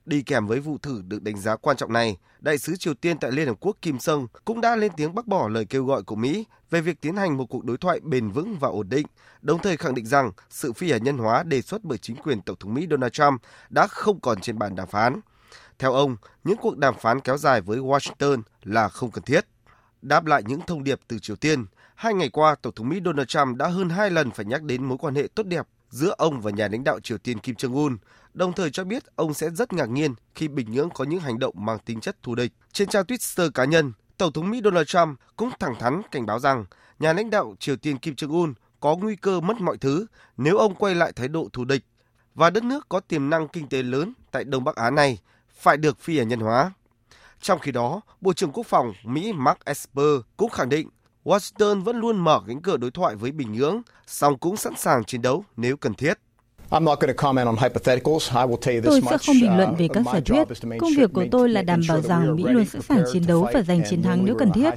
[0.06, 3.18] Đi kèm với vụ thử được đánh giá quan trọng này, đại sứ Triều Tiên
[3.20, 6.04] tại Liên Hợp Quốc Kim Sung cũng đã lên tiếng bác bỏ lời kêu gọi
[6.04, 9.08] của Mỹ về việc tiến hành một cuộc đối thoại bền vững và ổn định,
[9.42, 12.42] đồng thời khẳng định rằng sự phi hạt nhân hóa đề xuất bởi chính quyền
[12.42, 15.20] Tổng thống Mỹ Donald Trump đã không còn trên bàn đàm phán.
[15.80, 19.46] Theo ông, những cuộc đàm phán kéo dài với Washington là không cần thiết.
[20.02, 23.28] Đáp lại những thông điệp từ Triều Tiên, hai ngày qua, Tổng thống Mỹ Donald
[23.28, 26.42] Trump đã hơn hai lần phải nhắc đến mối quan hệ tốt đẹp giữa ông
[26.42, 27.98] và nhà lãnh đạo Triều Tiên Kim Jong-un,
[28.34, 31.40] đồng thời cho biết ông sẽ rất ngạc nhiên khi Bình Nhưỡng có những hành
[31.40, 32.52] động mang tính chất thù địch.
[32.72, 36.40] Trên trang Twitter cá nhân, Tổng thống Mỹ Donald Trump cũng thẳng thắn cảnh báo
[36.40, 36.66] rằng
[37.00, 40.06] nhà lãnh đạo Triều Tiên Kim Jong-un có nguy cơ mất mọi thứ
[40.38, 41.84] nếu ông quay lại thái độ thù địch
[42.36, 45.20] và đất nước có tiềm năng kinh tế lớn tại Đông Bắc Á này
[45.58, 46.72] phải được phi hạt nhân hóa.
[47.42, 50.90] Trong khi đó, Bộ trưởng Quốc phòng Mỹ Mark Esper cũng khẳng định
[51.24, 55.04] Washington vẫn luôn mở cánh cửa đối thoại với Bình Nhưỡng, song cũng sẵn sàng
[55.04, 56.14] chiến đấu nếu cần thiết.
[58.84, 60.48] Tôi sẽ không bình luận về các giả thuyết.
[60.80, 63.62] Công việc của tôi là đảm bảo rằng Mỹ luôn sẵn sàng chiến đấu và
[63.62, 64.70] giành chiến thắng nếu cần thiết.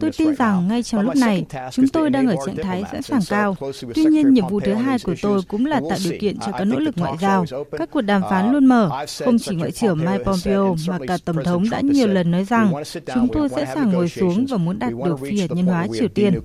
[0.00, 3.20] Tôi tin rằng ngay trong lúc này, chúng tôi đang ở trạng thái sẵn sàng
[3.28, 3.56] cao.
[3.94, 6.64] Tuy nhiên, nhiệm vụ thứ hai của tôi cũng là tạo điều kiện cho các
[6.64, 7.44] nỗ lực ngoại giao.
[7.78, 8.90] Các cuộc đàm phán luôn mở.
[9.24, 12.72] Không chỉ Ngoại trưởng Mike Pompeo mà cả Tổng thống đã nhiều lần nói rằng
[13.14, 16.08] chúng tôi sẽ sẵn ngồi xuống và muốn đạt được phi hạt nhân hóa Triều
[16.08, 16.40] Tiên.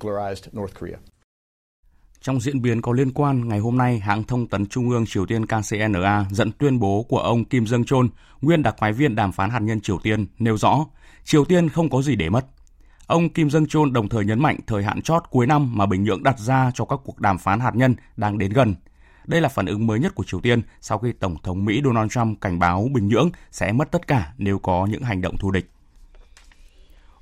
[2.27, 5.25] Trong diễn biến có liên quan, ngày hôm nay, hãng thông tấn Trung ương Triều
[5.25, 8.05] Tiên KCNA dẫn tuyên bố của ông Kim Jong Chol,
[8.41, 10.85] nguyên đặc phái viên đàm phán hạt nhân Triều Tiên, nêu rõ
[11.23, 12.45] Triều Tiên không có gì để mất.
[13.07, 16.03] Ông Kim Jong Chol đồng thời nhấn mạnh thời hạn chót cuối năm mà Bình
[16.03, 18.75] Nhưỡng đặt ra cho các cuộc đàm phán hạt nhân đang đến gần.
[19.25, 22.11] Đây là phản ứng mới nhất của Triều Tiên sau khi Tổng thống Mỹ Donald
[22.11, 25.51] Trump cảnh báo Bình Nhưỡng sẽ mất tất cả nếu có những hành động thù
[25.51, 25.69] địch.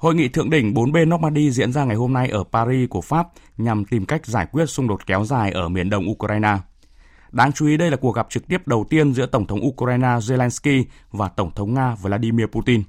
[0.05, 3.01] Hội nghị thượng đỉnh bốn bên Normandy diễn ra ngày hôm nay ở Paris của
[3.01, 3.27] Pháp
[3.57, 6.57] nhằm tìm cách giải quyết xung đột kéo dài ở miền đông Ukraine.
[7.31, 10.07] Đáng chú ý, đây là cuộc gặp trực tiếp đầu tiên giữa Tổng thống Ukraine
[10.07, 12.83] Zelensky và Tổng thống Nga Vladimir Putin.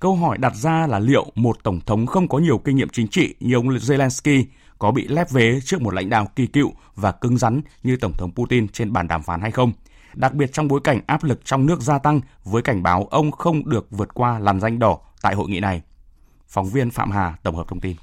[0.00, 3.08] Câu hỏi đặt ra là liệu một Tổng thống không có nhiều kinh nghiệm chính
[3.08, 4.44] trị như ông Zelensky
[4.78, 8.12] có bị lép vế trước một lãnh đạo kỳ cựu và cứng rắn như Tổng
[8.12, 9.72] thống Putin trên bàn đàm phán hay không?
[10.14, 13.30] Đặc biệt trong bối cảnh áp lực trong nước gia tăng với cảnh báo ông
[13.30, 15.82] không được vượt qua làn danh đỏ tại hội nghị này.
[16.48, 17.96] Phóng viên Phạm Hà tổng hợp thông tin.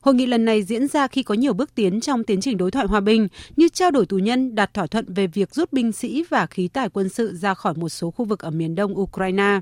[0.00, 2.70] Hội nghị lần này diễn ra khi có nhiều bước tiến trong tiến trình đối
[2.70, 5.92] thoại hòa bình như trao đổi tù nhân, đạt thỏa thuận về việc rút binh
[5.92, 8.98] sĩ và khí tài quân sự ra khỏi một số khu vực ở miền đông
[8.98, 9.60] Ukraine.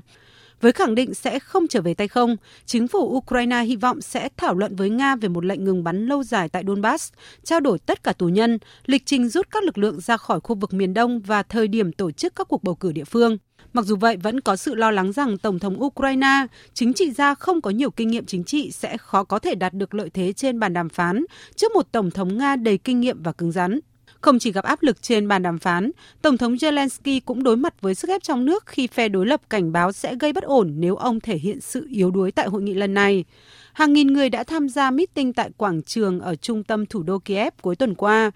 [0.61, 4.29] Với khẳng định sẽ không trở về tay không, chính phủ Ukraine hy vọng sẽ
[4.37, 7.13] thảo luận với Nga về một lệnh ngừng bắn lâu dài tại Donbass,
[7.43, 10.55] trao đổi tất cả tù nhân, lịch trình rút các lực lượng ra khỏi khu
[10.55, 13.37] vực miền đông và thời điểm tổ chức các cuộc bầu cử địa phương.
[13.73, 17.35] Mặc dù vậy, vẫn có sự lo lắng rằng Tổng thống Ukraine, chính trị gia
[17.35, 20.33] không có nhiều kinh nghiệm chính trị sẽ khó có thể đạt được lợi thế
[20.33, 23.79] trên bàn đàm phán trước một Tổng thống Nga đầy kinh nghiệm và cứng rắn.
[24.21, 27.81] Không chỉ gặp áp lực trên bàn đàm phán, Tổng thống Zelensky cũng đối mặt
[27.81, 30.73] với sức ép trong nước khi phe đối lập cảnh báo sẽ gây bất ổn
[30.77, 33.25] nếu ông thể hiện sự yếu đuối tại hội nghị lần này.
[33.73, 37.19] Hàng nghìn người đã tham gia meeting tại quảng trường ở trung tâm thủ đô
[37.19, 38.31] Kiev cuối tuần qua.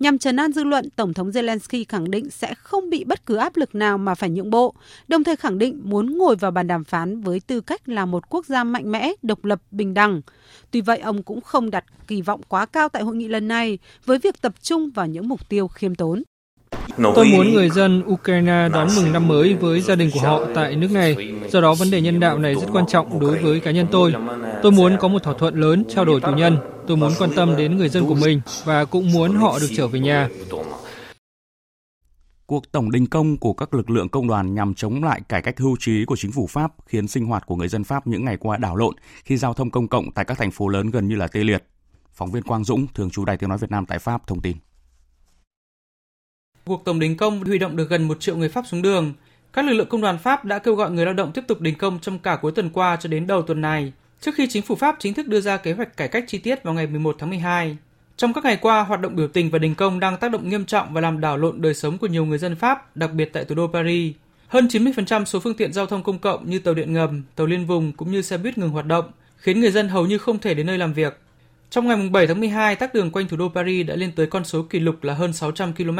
[0.00, 3.36] Nhằm trấn an dư luận, Tổng thống Zelensky khẳng định sẽ không bị bất cứ
[3.36, 4.74] áp lực nào mà phải nhượng bộ,
[5.08, 8.30] đồng thời khẳng định muốn ngồi vào bàn đàm phán với tư cách là một
[8.30, 10.20] quốc gia mạnh mẽ, độc lập, bình đẳng.
[10.70, 13.78] Tuy vậy, ông cũng không đặt kỳ vọng quá cao tại hội nghị lần này
[14.04, 16.22] với việc tập trung vào những mục tiêu khiêm tốn.
[16.96, 20.76] Tôi muốn người dân Ukraine đón mừng năm mới với gia đình của họ tại
[20.76, 21.34] nước này.
[21.48, 24.14] Do đó vấn đề nhân đạo này rất quan trọng đối với cá nhân tôi.
[24.62, 26.56] Tôi muốn có một thỏa thuận lớn trao đổi tù nhân.
[26.86, 29.86] Tôi muốn quan tâm đến người dân của mình và cũng muốn họ được trở
[29.86, 30.28] về nhà.
[32.46, 35.58] Cuộc tổng đình công của các lực lượng công đoàn nhằm chống lại cải cách
[35.58, 38.36] hưu trí của chính phủ Pháp khiến sinh hoạt của người dân Pháp những ngày
[38.36, 41.16] qua đảo lộn khi giao thông công cộng tại các thành phố lớn gần như
[41.16, 41.64] là tê liệt.
[42.12, 44.56] Phóng viên Quang Dũng, thường trú Đài Tiếng Nói Việt Nam tại Pháp thông tin.
[46.64, 49.12] Cuộc tổng đình công huy động được gần một triệu người Pháp xuống đường.
[49.52, 51.74] Các lực lượng công đoàn Pháp đã kêu gọi người lao động tiếp tục đình
[51.74, 54.74] công trong cả cuối tuần qua cho đến đầu tuần này, trước khi chính phủ
[54.74, 57.30] Pháp chính thức đưa ra kế hoạch cải cách chi tiết vào ngày 11 tháng
[57.30, 57.76] 12.
[58.16, 60.64] Trong các ngày qua, hoạt động biểu tình và đình công đang tác động nghiêm
[60.64, 63.44] trọng và làm đảo lộn đời sống của nhiều người dân Pháp, đặc biệt tại
[63.44, 64.14] thủ đô Paris.
[64.48, 67.66] Hơn 90% số phương tiện giao thông công cộng như tàu điện ngầm, tàu liên
[67.66, 69.04] vùng cũng như xe buýt ngừng hoạt động,
[69.36, 71.18] khiến người dân hầu như không thể đến nơi làm việc.
[71.70, 74.44] Trong ngày 7 tháng 12, tắc đường quanh thủ đô Paris đã lên tới con
[74.44, 75.98] số kỷ lục là hơn 600 km.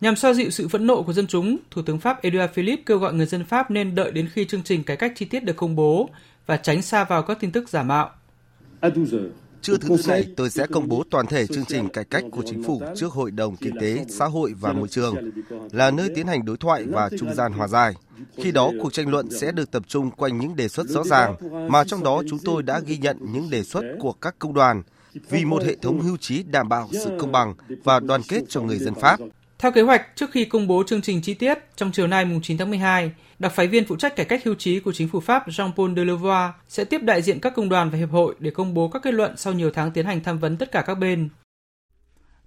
[0.00, 2.98] Nhằm xoa dịu sự phẫn nộ của dân chúng, Thủ tướng Pháp Edouard Philippe kêu
[2.98, 5.56] gọi người dân Pháp nên đợi đến khi chương trình cải cách chi tiết được
[5.56, 6.08] công bố
[6.46, 8.10] và tránh xa vào các tin tức giả mạo.
[9.62, 12.42] Trưa thứ tư này, tôi sẽ công bố toàn thể chương trình cải cách của
[12.46, 15.14] chính phủ trước Hội đồng Kinh tế, Xã hội và Môi trường,
[15.72, 17.94] là nơi tiến hành đối thoại và trung gian hòa giải.
[18.36, 21.34] Khi đó, cuộc tranh luận sẽ được tập trung quanh những đề xuất rõ ràng,
[21.68, 24.82] mà trong đó chúng tôi đã ghi nhận những đề xuất của các công đoàn
[25.28, 28.60] vì một hệ thống hưu trí đảm bảo sự công bằng và đoàn kết cho
[28.60, 29.20] người dân Pháp.
[29.58, 32.42] Theo kế hoạch, trước khi công bố chương trình chi tiết, trong chiều nay mùng
[32.42, 35.20] 9 tháng 12, đặc phái viên phụ trách cải cách hưu trí của chính phủ
[35.20, 38.74] Pháp Jean-Paul Delevoye sẽ tiếp đại diện các công đoàn và hiệp hội để công
[38.74, 41.28] bố các kết luận sau nhiều tháng tiến hành tham vấn tất cả các bên.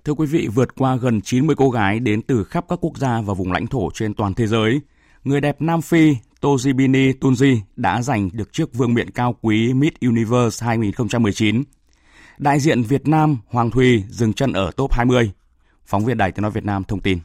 [0.06, 3.22] Thưa quý vị, vượt qua gần 90 cô gái đến từ khắp các quốc gia
[3.22, 4.82] và vùng lãnh thổ trên toàn thế giới,
[5.24, 9.96] người đẹp Nam Phi Tojibini Tunji đã giành được chiếc vương miện cao quý Miss
[10.02, 11.64] Universe 2019.
[12.38, 15.32] Đại diện Việt Nam Hoàng Thùy dừng chân ở top 20.
[15.90, 17.20] Phóng viên Đài Tiếng Nói Việt Nam thông tin.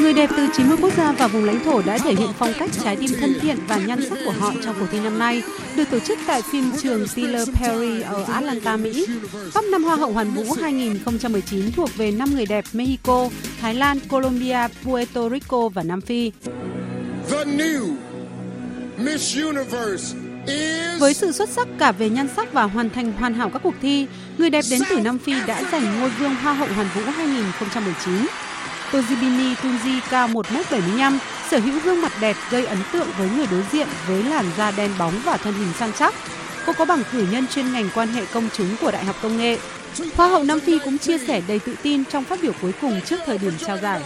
[0.00, 2.70] Người đẹp từ 90 quốc gia và vùng lãnh thổ đã thể hiện phong cách
[2.84, 5.42] trái tim thân thiện và nhan sắc của họ trong cuộc thi năm nay,
[5.76, 9.06] được tổ chức tại phim trường Tyler Perry ở Atlanta, Mỹ.
[9.54, 13.28] Top năm Hoa hậu Hoàn vũ 2019 thuộc về 5 người đẹp Mexico,
[13.60, 16.32] Thái Lan, Colombia, Puerto Rico và Nam Phi.
[17.30, 17.96] The new
[18.98, 20.29] Miss Universe
[21.00, 23.74] với sự xuất sắc cả về nhan sắc và hoàn thành hoàn hảo các cuộc
[23.82, 24.06] thi,
[24.38, 28.26] người đẹp đến từ Nam Phi đã giành ngôi vương Hoa hậu Hoàn vũ 2019.
[28.92, 31.18] Tozibini Tunji cao 1m75,
[31.50, 34.70] sở hữu gương mặt đẹp gây ấn tượng với người đối diện với làn da
[34.70, 36.14] đen bóng và thân hình săn chắc.
[36.66, 39.38] Cô có bằng cử nhân chuyên ngành quan hệ công chúng của Đại học Công
[39.38, 39.58] nghệ.
[40.16, 43.00] Hoa hậu Nam Phi cũng chia sẻ đầy tự tin trong phát biểu cuối cùng
[43.06, 44.00] trước thời điểm trao giải.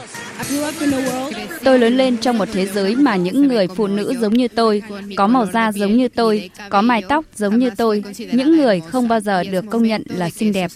[1.64, 4.82] Tôi lớn lên trong một thế giới mà những người phụ nữ giống như tôi,
[5.16, 9.09] có màu da giống như tôi, có mái tóc giống như tôi, những người không
[9.09, 10.70] bao giờ được công nhận là xinh đẹp.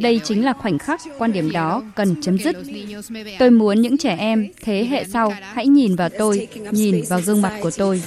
[0.00, 2.56] Đây chính là khoảnh khắc quan điểm đó cần chấm dứt.
[3.38, 7.42] Tôi muốn những trẻ em, thế hệ sau hãy nhìn vào tôi, nhìn vào gương
[7.42, 8.02] mặt của tôi.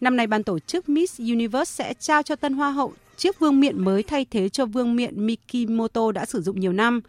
[0.00, 2.92] Năm nay ban tổ chức Miss Universe sẽ trao cho tân hoa hậu
[3.22, 7.00] chiếc vương miện mới thay thế cho vương miện Mikimoto đã sử dụng nhiều năm.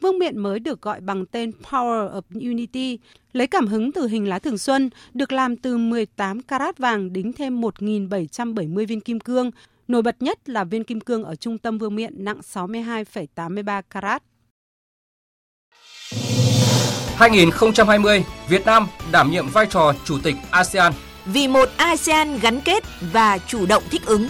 [0.00, 2.98] Vương miện mới được gọi bằng tên Power of Unity,
[3.32, 7.32] lấy cảm hứng từ hình lá thường xuân, được làm từ 18 carat vàng đính
[7.32, 9.50] thêm 1.770 viên kim cương.
[9.88, 14.22] Nổi bật nhất là viên kim cương ở trung tâm vương miện nặng 62,83 carat.
[17.16, 20.92] 2020, Việt Nam đảm nhiệm vai trò Chủ tịch ASEAN.
[21.24, 24.28] Vì một ASEAN gắn kết và chủ động thích ứng.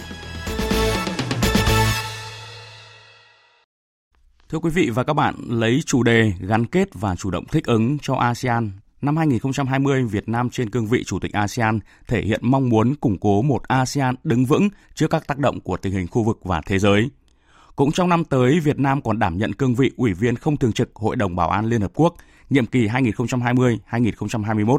[4.51, 7.65] Thưa quý vị và các bạn, lấy chủ đề gắn kết và chủ động thích
[7.65, 8.71] ứng cho ASEAN,
[9.01, 13.19] năm 2020 Việt Nam trên cương vị Chủ tịch ASEAN thể hiện mong muốn củng
[13.19, 16.61] cố một ASEAN đứng vững trước các tác động của tình hình khu vực và
[16.65, 17.09] thế giới.
[17.75, 20.73] Cũng trong năm tới, Việt Nam còn đảm nhận cương vị Ủy viên không thường
[20.73, 22.15] trực Hội đồng Bảo an Liên Hợp Quốc
[22.49, 24.77] nhiệm kỳ 2020-2021.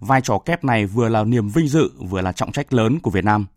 [0.00, 3.10] Vai trò kép này vừa là niềm vinh dự vừa là trọng trách lớn của
[3.10, 3.46] Việt Nam–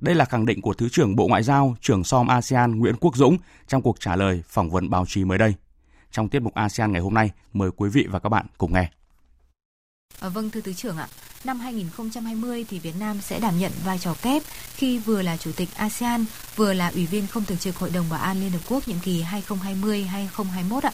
[0.00, 3.16] đây là khẳng định của Thứ trưởng Bộ Ngoại giao, trưởng SOM ASEAN Nguyễn Quốc
[3.16, 3.36] Dũng
[3.66, 5.54] trong cuộc trả lời phỏng vấn báo chí mới đây.
[6.10, 8.90] Trong tiết mục ASEAN ngày hôm nay, mời quý vị và các bạn cùng nghe.
[10.20, 11.08] À, vâng thưa thứ trưởng ạ,
[11.44, 14.42] năm 2020 thì Việt Nam sẽ đảm nhận vai trò kép
[14.76, 16.24] khi vừa là chủ tịch ASEAN,
[16.56, 18.98] vừa là ủy viên không thường trực Hội đồng Bảo an Liên Hợp Quốc nhiệm
[19.00, 20.92] kỳ 2020-2021 ạ.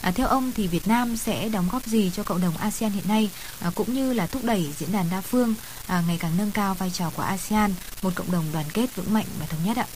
[0.00, 3.08] À, theo ông thì Việt Nam sẽ đóng góp gì cho cộng đồng ASEAN hiện
[3.08, 5.54] nay à, cũng như là thúc đẩy diễn đàn đa phương
[5.86, 9.14] à, ngày càng nâng cao vai trò của ASEAN, một cộng đồng đoàn kết vững
[9.14, 9.86] mạnh và thống nhất ạ?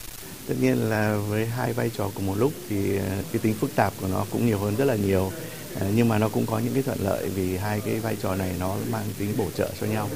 [0.49, 3.77] Tất nhiên là với hai vai trò cùng một lúc thì à, cái tính phức
[3.77, 5.33] tạp của nó cũng nhiều hơn rất là nhiều.
[5.77, 8.35] Ờ, nhưng mà nó cũng có những cái thuận lợi vì hai cái vai trò
[8.35, 10.14] này nó mang tính bổ trợ cho nhau.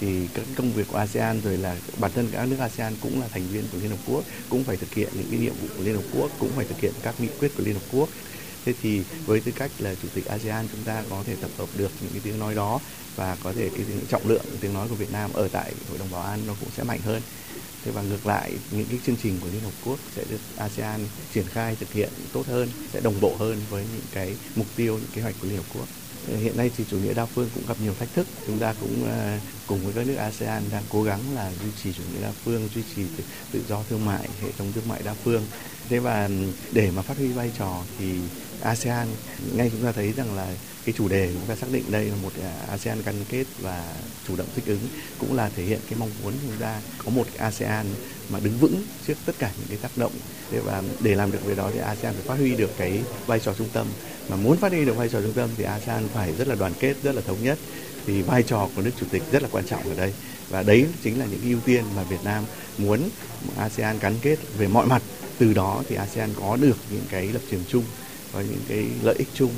[0.00, 3.28] Thì các công việc của ASEAN rồi là bản thân các nước ASEAN cũng là
[3.28, 5.82] thành viên của Liên Hợp Quốc, cũng phải thực hiện những cái nhiệm vụ của
[5.82, 8.10] Liên Hợp Quốc, cũng phải thực hiện các nghị quyết của Liên Hợp Quốc.
[8.64, 11.74] Thế thì với tư cách là chủ tịch ASEAN, chúng ta có thể tập hợp
[11.74, 12.82] được những cái tiếng nói đó
[13.14, 16.10] và có thể cái trọng lượng tiếng nói của Việt Nam ở tại hội đồng
[16.10, 17.22] bảo an nó cũng sẽ mạnh hơn
[17.84, 21.00] thế và ngược lại, những cái chương trình của Liên Hợp Quốc sẽ được ASEAN
[21.34, 24.98] triển khai, thực hiện tốt hơn, sẽ đồng bộ hơn với những cái mục tiêu,
[24.98, 25.88] những kế hoạch của Liên Hợp Quốc.
[26.26, 28.26] Hiện nay thì chủ nghĩa đa phương cũng gặp nhiều thách thức.
[28.46, 31.92] Chúng ta cũng ờ, cùng với các nước ASEAN đang cố gắng là duy trì
[31.92, 35.02] chủ nghĩa đa phương, duy trì tự, tự do thương mại, hệ thống thương mại
[35.02, 35.42] đa phương.
[35.88, 36.28] Thế và
[36.72, 38.14] để mà phát huy vai trò thì
[38.60, 39.08] ASEAN
[39.56, 40.46] ngay chúng ta thấy rằng là
[40.84, 43.94] cái chủ đề chúng ta xác định đây là một à, ASEAN gắn kết và
[44.28, 44.88] chủ động thích ứng
[45.18, 47.86] cũng là thể hiện cái mong muốn chúng ta có một ASEAN
[48.28, 50.12] mà đứng vững trước tất cả những cái tác động.
[50.50, 53.40] Thế và để làm được việc đó thì ASEAN phải phát huy được cái vai
[53.40, 53.86] trò trung tâm.
[54.28, 56.72] Mà muốn phát huy được vai trò trung tâm thì ASEAN phải rất là đoàn
[56.80, 57.58] kết rất là thống nhất
[58.06, 60.12] thì vai trò của nước chủ tịch rất là quan trọng ở đây
[60.50, 62.44] và đấy chính là những ưu tiên mà Việt Nam
[62.78, 63.08] muốn
[63.56, 65.02] ASEAN gắn kết về mọi mặt
[65.38, 67.84] từ đó thì ASEAN có được những cái lập trường chung
[68.32, 69.50] có những cái lợi ích chung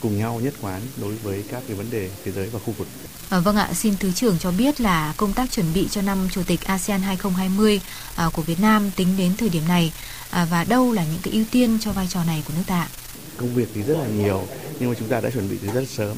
[0.00, 2.88] cùng nhau nhất quán đối với các cái vấn đề thế giới và khu vực.
[3.30, 6.28] À, vâng ạ, xin Thứ trưởng cho biết là công tác chuẩn bị cho năm
[6.32, 7.80] Chủ tịch ASEAN 2020
[8.16, 9.92] à, của Việt Nam tính đến thời điểm này
[10.30, 12.88] à, và đâu là những cái ưu tiên cho vai trò này của nước ta?
[13.36, 14.46] Công việc thì rất là nhiều
[14.80, 16.16] nhưng mà chúng ta đã chuẩn bị từ rất sớm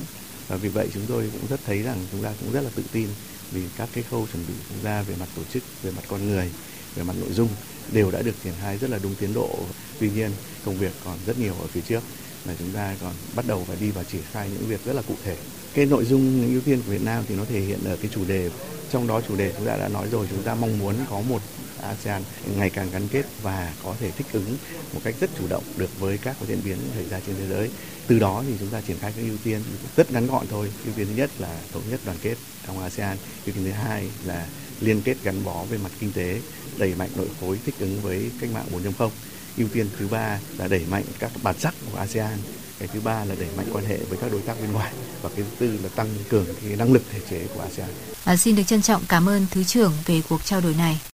[0.49, 2.82] và vì vậy chúng tôi cũng rất thấy rằng chúng ta cũng rất là tự
[2.93, 3.09] tin
[3.51, 6.28] vì các cái khâu chuẩn bị chúng ta về mặt tổ chức, về mặt con
[6.28, 6.51] người,
[6.95, 7.49] về mặt nội dung
[7.93, 9.74] đều đã được triển khai rất là đúng tiến độ.
[9.99, 10.30] Tuy nhiên
[10.64, 12.05] công việc còn rất nhiều ở phía trước
[12.45, 15.03] mà chúng ta còn bắt đầu phải đi và triển khai những việc rất là
[15.03, 15.36] cụ thể.
[15.74, 18.11] Cái nội dung những ưu tiên của Việt Nam thì nó thể hiện ở cái
[18.11, 18.51] chủ đề
[18.88, 21.43] trong đó chủ đề chúng ta đã nói rồi chúng ta mong muốn có một
[21.83, 22.22] ASEAN
[22.57, 24.57] ngày càng gắn kết và có thể thích ứng
[24.95, 27.70] một cách rất chủ động được với các diễn biến xảy ra trên thế giới.
[28.07, 29.61] Từ đó thì chúng ta triển khai các ưu tiên
[29.97, 30.72] rất ngắn gọn thôi.
[30.85, 32.35] Ưu tiên thứ nhất là thống nhất đoàn kết
[32.66, 33.16] trong ASEAN.
[33.47, 34.47] Ưu tiên thứ hai là
[34.80, 36.41] liên kết gắn bó về mặt kinh tế,
[36.78, 39.11] đẩy mạnh nội khối thích ứng với cách mạng 4.0
[39.59, 42.39] ưu tiên thứ ba là đẩy mạnh các bản sắc của ASEAN
[42.78, 45.28] cái thứ ba là đẩy mạnh quan hệ với các đối tác bên ngoài và
[45.37, 47.89] cái thứ tư là tăng cường cái năng lực thể chế của ASEAN.
[48.24, 51.12] À, xin được trân trọng cảm ơn thứ trưởng về cuộc trao đổi này.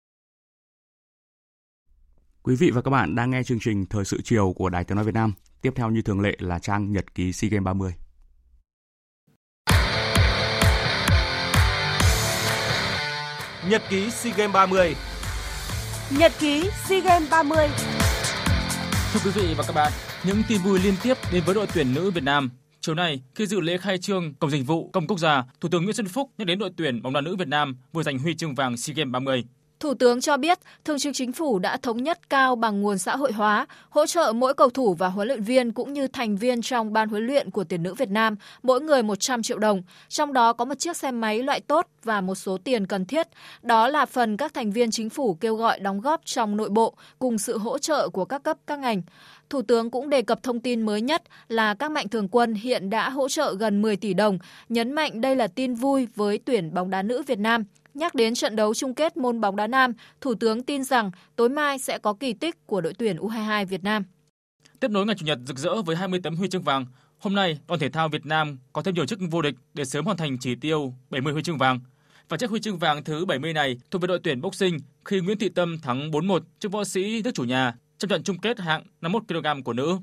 [2.45, 4.95] Quý vị và các bạn đang nghe chương trình Thời sự chiều của Đài Tiếng
[4.95, 5.33] nói Việt Nam.
[5.61, 7.93] Tiếp theo như thường lệ là trang nhật ký SEA Games 30.
[13.69, 14.95] Nhật ký SEA Games 30
[16.19, 17.67] Nhật ký SEA Games 30
[19.13, 19.91] Thưa quý vị và các bạn,
[20.23, 22.49] những tin vui liên tiếp đến với đội tuyển nữ Việt Nam.
[22.81, 25.83] Chiều nay, khi dự lễ khai trương Cổng Dịch vụ Công Quốc gia, Thủ tướng
[25.83, 28.35] Nguyễn Xuân Phúc nhắc đến đội tuyển bóng đá nữ Việt Nam vừa giành huy
[28.35, 29.43] chương vàng SEA Games 30.
[29.85, 33.15] Thủ tướng cho biết, Thường trực Chính phủ đã thống nhất cao bằng nguồn xã
[33.15, 36.61] hội hóa, hỗ trợ mỗi cầu thủ và huấn luyện viên cũng như thành viên
[36.61, 40.33] trong ban huấn luyện của tuyển nữ Việt Nam, mỗi người 100 triệu đồng, trong
[40.33, 43.27] đó có một chiếc xe máy loại tốt và một số tiền cần thiết.
[43.61, 46.93] Đó là phần các thành viên chính phủ kêu gọi đóng góp trong nội bộ
[47.19, 49.01] cùng sự hỗ trợ của các cấp các ngành.
[49.49, 52.89] Thủ tướng cũng đề cập thông tin mới nhất là các mạnh thường quân hiện
[52.89, 56.73] đã hỗ trợ gần 10 tỷ đồng, nhấn mạnh đây là tin vui với tuyển
[56.73, 57.63] bóng đá nữ Việt Nam.
[57.95, 61.49] Nhắc đến trận đấu chung kết môn bóng đá nam, Thủ tướng tin rằng tối
[61.49, 64.03] mai sẽ có kỳ tích của đội tuyển U22 Việt Nam.
[64.79, 66.85] Tiếp nối ngày Chủ nhật rực rỡ với 20 tấm huy chương vàng,
[67.17, 70.05] hôm nay đoàn thể thao Việt Nam có thêm nhiều chức vô địch để sớm
[70.05, 71.79] hoàn thành chỉ tiêu 70 huy chương vàng.
[72.29, 75.37] Và chiếc huy chương vàng thứ 70 này thuộc về đội tuyển boxing khi Nguyễn
[75.37, 78.83] Thị Tâm thắng 4-1 trước võ sĩ nước chủ nhà trong trận chung kết hạng
[79.01, 79.97] 51 kg của nữ.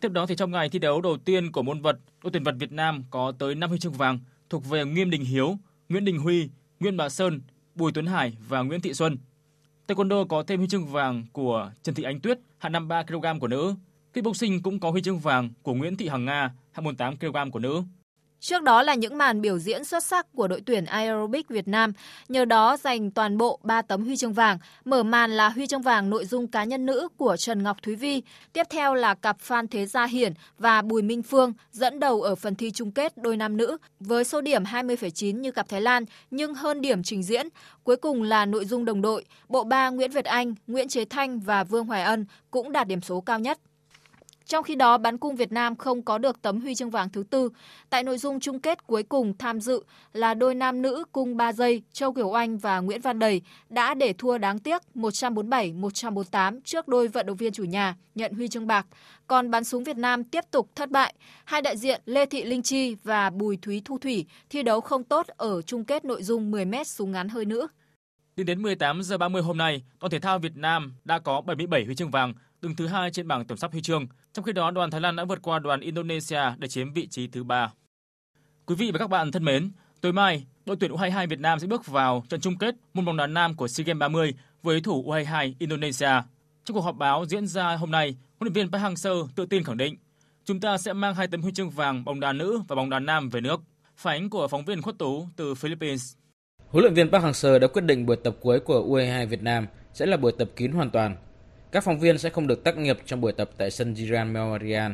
[0.00, 2.54] Tiếp đó thì trong ngày thi đấu đầu tiên của môn vật, đội tuyển vật
[2.58, 4.18] Việt Nam có tới 5 huy chương vàng
[4.50, 5.58] thuộc về Nghiêm Đình Hiếu,
[5.88, 6.48] Nguyễn Đình Huy,
[6.80, 7.40] Nguyễn Bá Sơn,
[7.74, 9.16] Bùi Tuấn Hải và Nguyễn Thị Xuân.
[9.86, 13.48] Taekwondo có thêm huy chương vàng của Trần Thị Ánh Tuyết, hạng 53 kg của
[13.48, 13.74] nữ.
[14.12, 17.58] Kickboxing cũng có huy chương vàng của Nguyễn Thị Hằng Nga, hạng 48 kg của
[17.58, 17.82] nữ.
[18.40, 21.92] Trước đó là những màn biểu diễn xuất sắc của đội tuyển aerobic Việt Nam,
[22.28, 24.58] nhờ đó giành toàn bộ 3 tấm huy chương vàng.
[24.84, 27.94] Mở màn là huy chương vàng nội dung cá nhân nữ của Trần Ngọc Thúy
[27.94, 28.22] Vi,
[28.52, 32.34] tiếp theo là cặp Phan Thế Gia Hiển và Bùi Minh Phương dẫn đầu ở
[32.34, 36.04] phần thi chung kết đôi nam nữ với số điểm 20,9 như cặp Thái Lan
[36.30, 37.48] nhưng hơn điểm trình diễn.
[37.84, 41.40] Cuối cùng là nội dung đồng đội, bộ ba Nguyễn Việt Anh, Nguyễn Chế Thanh
[41.40, 43.58] và Vương Hoài Ân cũng đạt điểm số cao nhất.
[44.50, 47.22] Trong khi đó, bắn cung Việt Nam không có được tấm huy chương vàng thứ
[47.30, 47.50] tư.
[47.90, 49.82] Tại nội dung chung kết cuối cùng tham dự
[50.12, 53.94] là đôi nam nữ cung 3 giây Châu Kiều Anh và Nguyễn Văn Đầy đã
[53.94, 58.66] để thua đáng tiếc 147-148 trước đôi vận động viên chủ nhà nhận huy chương
[58.66, 58.86] bạc.
[59.26, 61.14] Còn bắn súng Việt Nam tiếp tục thất bại.
[61.44, 65.04] Hai đại diện Lê Thị Linh Chi và Bùi Thúy Thu Thủy thi đấu không
[65.04, 67.66] tốt ở chung kết nội dung 10m súng ngắn hơi nữ.
[68.34, 71.84] Tính đến 18 giờ 30 hôm nay, đoàn thể thao Việt Nam đã có 77
[71.84, 74.06] huy chương vàng, đứng thứ hai trên bảng tổng sắp huy chương.
[74.32, 77.26] Trong khi đó, đoàn Thái Lan đã vượt qua đoàn Indonesia để chiếm vị trí
[77.26, 77.72] thứ ba.
[78.66, 81.66] Quý vị và các bạn thân mến, tối mai, đội tuyển U22 Việt Nam sẽ
[81.66, 85.04] bước vào trận chung kết môn bóng đá nam của SEA Games 30 với thủ
[85.06, 86.22] U22 Indonesia.
[86.64, 89.64] Trong cuộc họp báo diễn ra hôm nay, huấn luyện viên Park Hang-seo tự tin
[89.64, 89.96] khẳng định
[90.50, 92.98] chúng ta sẽ mang hai tấm huy chương vàng bóng đá nữ và bóng đá
[92.98, 93.60] nam về nước.
[93.96, 96.14] Phản ánh của phóng viên Khuất Tú từ Philippines.
[96.68, 99.66] Huấn luyện viên Park Hang-seo đã quyết định buổi tập cuối của U22 Việt Nam
[99.92, 101.16] sẽ là buổi tập kín hoàn toàn.
[101.72, 104.92] Các phóng viên sẽ không được tác nghiệp trong buổi tập tại sân Jiran Memorial.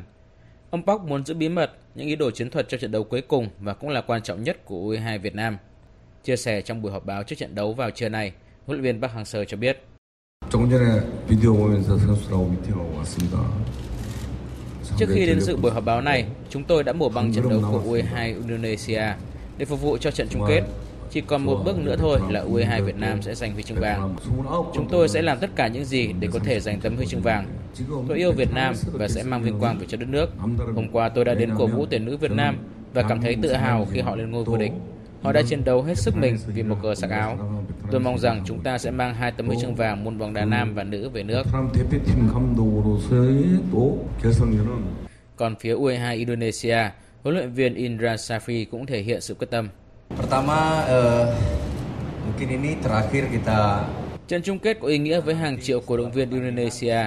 [0.71, 3.21] Ông Park muốn giữ bí mật những ý đồ chiến thuật cho trận đấu cuối
[3.21, 5.59] cùng và cũng là quan trọng nhất của U22 Việt Nam.
[6.25, 8.33] Chia sẻ trong buổi họp báo trước trận đấu vào trưa nay,
[8.67, 9.83] huấn luyện viên Park Hang-seo cho biết.
[14.99, 17.61] Trước khi đến dự buổi họp báo này, chúng tôi đã mổ băng trận đấu
[17.73, 19.03] của U22 Indonesia
[19.59, 20.63] để phục vụ cho trận chung kết.
[21.11, 24.17] Chỉ còn một bước nữa thôi là U22 Việt Nam sẽ giành huy chương vàng.
[24.75, 27.21] Chúng tôi sẽ làm tất cả những gì để có thể giành tấm huy chương
[27.21, 27.47] vàng.
[28.09, 30.31] Tôi yêu Việt Nam và sẽ mang vinh quang về cho đất nước.
[30.75, 32.59] Hôm qua tôi đã đến cổ vũ tuyển nữ Việt Nam
[32.95, 34.73] và cảm thấy tự hào khi họ lên ngôi vô địch.
[35.23, 37.39] Họ đã chiến đấu hết sức mình vì một cờ sắc áo.
[37.91, 40.45] Tôi mong rằng chúng ta sẽ mang hai tấm huy chương vàng môn bóng đá
[40.45, 41.43] nam và nữ về nước.
[45.37, 46.79] Còn phía U22 Indonesia,
[47.23, 49.69] huấn luyện viên Indra Safri cũng thể hiện sự quyết tâm.
[50.09, 51.29] Pertama, uh,
[52.27, 53.85] mungkin ini terakhir kita
[54.29, 56.99] Trận chung kết có ý nghĩa với hàng triệu cổ động viên Indonesia,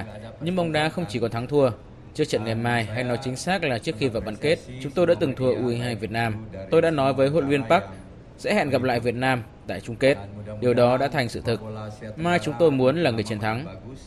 [0.41, 1.72] nhưng bóng đá không chỉ có thắng thua.
[2.14, 4.91] Trước trận ngày mai, hay nói chính xác là trước khi vào bán kết, chúng
[4.91, 6.45] tôi đã từng thua U22 Việt Nam.
[6.72, 7.84] Tôi đã nói với huấn luyện viên Park
[8.38, 10.18] sẽ hẹn gặp lại Việt Nam tại chung kết.
[10.62, 11.62] Điều đó đã thành sự thực.
[12.16, 13.66] Mai chúng tôi muốn là người chiến thắng.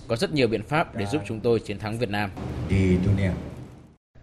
[0.09, 2.31] Có rất nhiều biện pháp để giúp chúng tôi chiến thắng Việt Nam.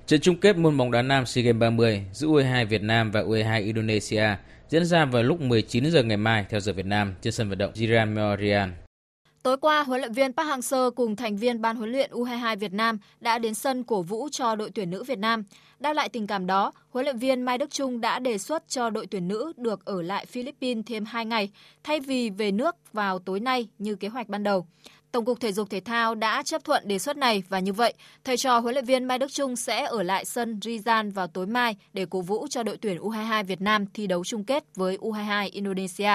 [0.06, 3.22] Trận chung kết môn bóng đá nam SEA Games 30 giữa U22 Việt Nam và
[3.22, 4.36] U22 Indonesia
[4.70, 7.58] diễn ra vào lúc 19 giờ ngày mai theo giờ Việt Nam trên sân vận
[7.58, 8.70] động Jiran Memorial.
[9.44, 12.74] Tối qua, huấn luyện viên Park Hang-seo cùng thành viên ban huấn luyện U22 Việt
[12.74, 15.44] Nam đã đến sân cổ vũ cho đội tuyển nữ Việt Nam.
[15.80, 18.90] Đáp lại tình cảm đó, huấn luyện viên Mai Đức Trung đã đề xuất cho
[18.90, 21.50] đội tuyển nữ được ở lại Philippines thêm 2 ngày,
[21.84, 24.68] thay vì về nước vào tối nay như kế hoạch ban đầu.
[25.12, 27.94] Tổng cục Thể dục Thể thao đã chấp thuận đề xuất này và như vậy,
[28.24, 31.48] thầy trò huấn luyện viên Mai Đức Trung sẽ ở lại sân Rizal vào tối
[31.48, 34.98] mai để cổ vũ cho đội tuyển U22 Việt Nam thi đấu chung kết với
[34.98, 36.12] U22 Indonesia.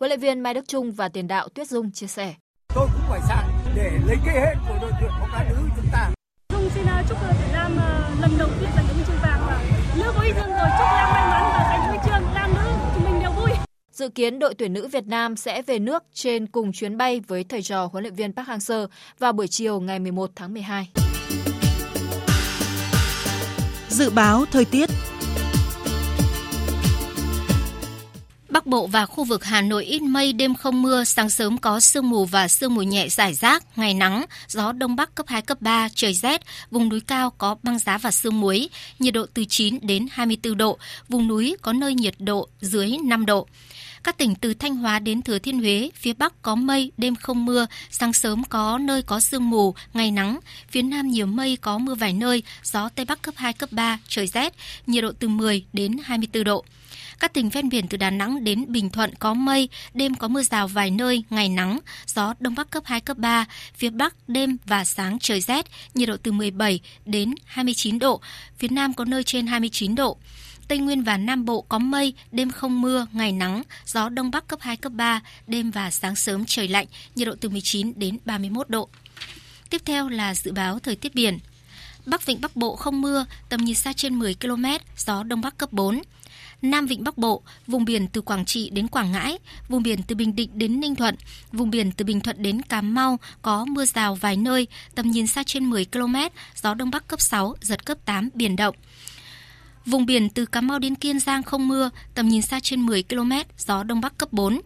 [0.00, 2.34] Huấn luyện viên Mai Đức Trung và tiền đạo Tuyết Dung chia sẻ.
[2.74, 3.44] Tôi cũng phải sẵn
[3.76, 6.10] để lấy cái hên của đội tuyển bóng đá nữ chúng ta.
[6.52, 7.76] Dung xin chúc đội Việt Nam
[8.20, 9.64] lần đầu tiên giành huy chương vàng và
[9.96, 11.07] nữ có huy chương rồi chúc Lam
[13.98, 17.44] Dự kiến đội tuyển nữ Việt Nam sẽ về nước trên cùng chuyến bay với
[17.44, 18.86] thầy trò huấn luyện viên Park Hang-seo
[19.18, 20.88] vào buổi chiều ngày 11 tháng 12.
[23.88, 24.90] Dự báo thời tiết
[28.48, 31.80] Bắc Bộ và khu vực Hà Nội ít mây, đêm không mưa, sáng sớm có
[31.80, 35.42] sương mù và sương mù nhẹ rải rác, ngày nắng, gió đông bắc cấp 2,
[35.42, 36.40] cấp 3, trời rét,
[36.70, 38.68] vùng núi cao có băng giá và sương muối,
[38.98, 40.78] nhiệt độ từ 9 đến 24 độ,
[41.08, 43.46] vùng núi có nơi nhiệt độ dưới 5 độ.
[44.08, 47.44] Các tỉnh từ Thanh Hóa đến Thừa Thiên Huế, phía Bắc có mây, đêm không
[47.44, 50.40] mưa, sáng sớm có nơi có sương mù, ngày nắng.
[50.68, 53.98] Phía Nam nhiều mây, có mưa vài nơi, gió Tây Bắc cấp 2, cấp 3,
[54.08, 54.54] trời rét,
[54.86, 56.64] nhiệt độ từ 10 đến 24 độ.
[57.20, 60.42] Các tỉnh ven biển từ Đà Nẵng đến Bình Thuận có mây, đêm có mưa
[60.42, 64.56] rào vài nơi, ngày nắng, gió Đông Bắc cấp 2, cấp 3, phía Bắc đêm
[64.64, 68.20] và sáng trời rét, nhiệt độ từ 17 đến 29 độ,
[68.58, 70.18] phía Nam có nơi trên 29 độ.
[70.68, 74.48] Tây Nguyên và Nam Bộ có mây, đêm không mưa, ngày nắng, gió Đông Bắc
[74.48, 78.18] cấp 2, cấp 3, đêm và sáng sớm trời lạnh, nhiệt độ từ 19 đến
[78.24, 78.88] 31 độ.
[79.70, 81.38] Tiếp theo là dự báo thời tiết biển.
[82.06, 84.64] Bắc Vịnh Bắc Bộ không mưa, tầm nhìn xa trên 10 km,
[84.96, 86.02] gió Đông Bắc cấp 4.
[86.62, 89.38] Nam Vịnh Bắc Bộ, vùng biển từ Quảng Trị đến Quảng Ngãi,
[89.68, 91.14] vùng biển từ Bình Định đến Ninh Thuận,
[91.52, 95.26] vùng biển từ Bình Thuận đến Cà Mau có mưa rào vài nơi, tầm nhìn
[95.26, 96.16] xa trên 10 km,
[96.62, 98.76] gió Đông Bắc cấp 6, giật cấp 8, biển động.
[99.88, 103.02] Vùng biển từ Cà Mau đến Kiên Giang không mưa, tầm nhìn xa trên 10
[103.02, 104.60] km, gió Đông Bắc cấp 4.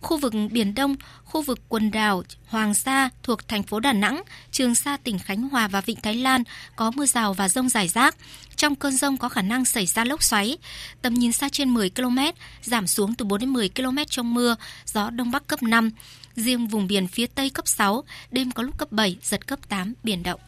[0.00, 4.22] Khu vực Biển Đông, khu vực quần đảo Hoàng Sa thuộc thành phố Đà Nẵng,
[4.50, 6.42] Trường Sa tỉnh Khánh Hòa và Vịnh Thái Lan
[6.76, 8.16] có mưa rào và rông rải rác.
[8.56, 10.58] Trong cơn rông có khả năng xảy ra lốc xoáy.
[11.02, 12.18] Tầm nhìn xa trên 10 km,
[12.62, 15.90] giảm xuống từ 4 đến 10 km trong mưa, gió Đông Bắc cấp 5.
[16.36, 19.94] Riêng vùng biển phía Tây cấp 6, đêm có lúc cấp 7, giật cấp 8,
[20.02, 20.40] biển động.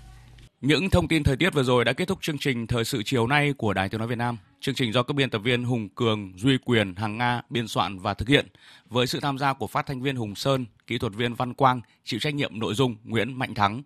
[0.63, 3.27] Những thông tin thời tiết vừa rồi đã kết thúc chương trình Thời sự chiều
[3.27, 4.39] nay của Đài Tiếng Nói Việt Nam.
[4.61, 7.99] Chương trình do các biên tập viên Hùng Cường, Duy Quyền, Hằng Nga biên soạn
[7.99, 8.47] và thực hiện
[8.89, 11.81] với sự tham gia của phát thanh viên Hùng Sơn, kỹ thuật viên Văn Quang,
[12.05, 13.83] chịu trách nhiệm nội dung Nguyễn Mạnh Thắng.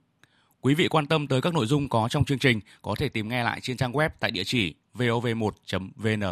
[0.61, 3.29] Quý vị quan tâm tới các nội dung có trong chương trình có thể tìm
[3.29, 6.23] nghe lại trên trang web tại địa chỉ vov1.vn.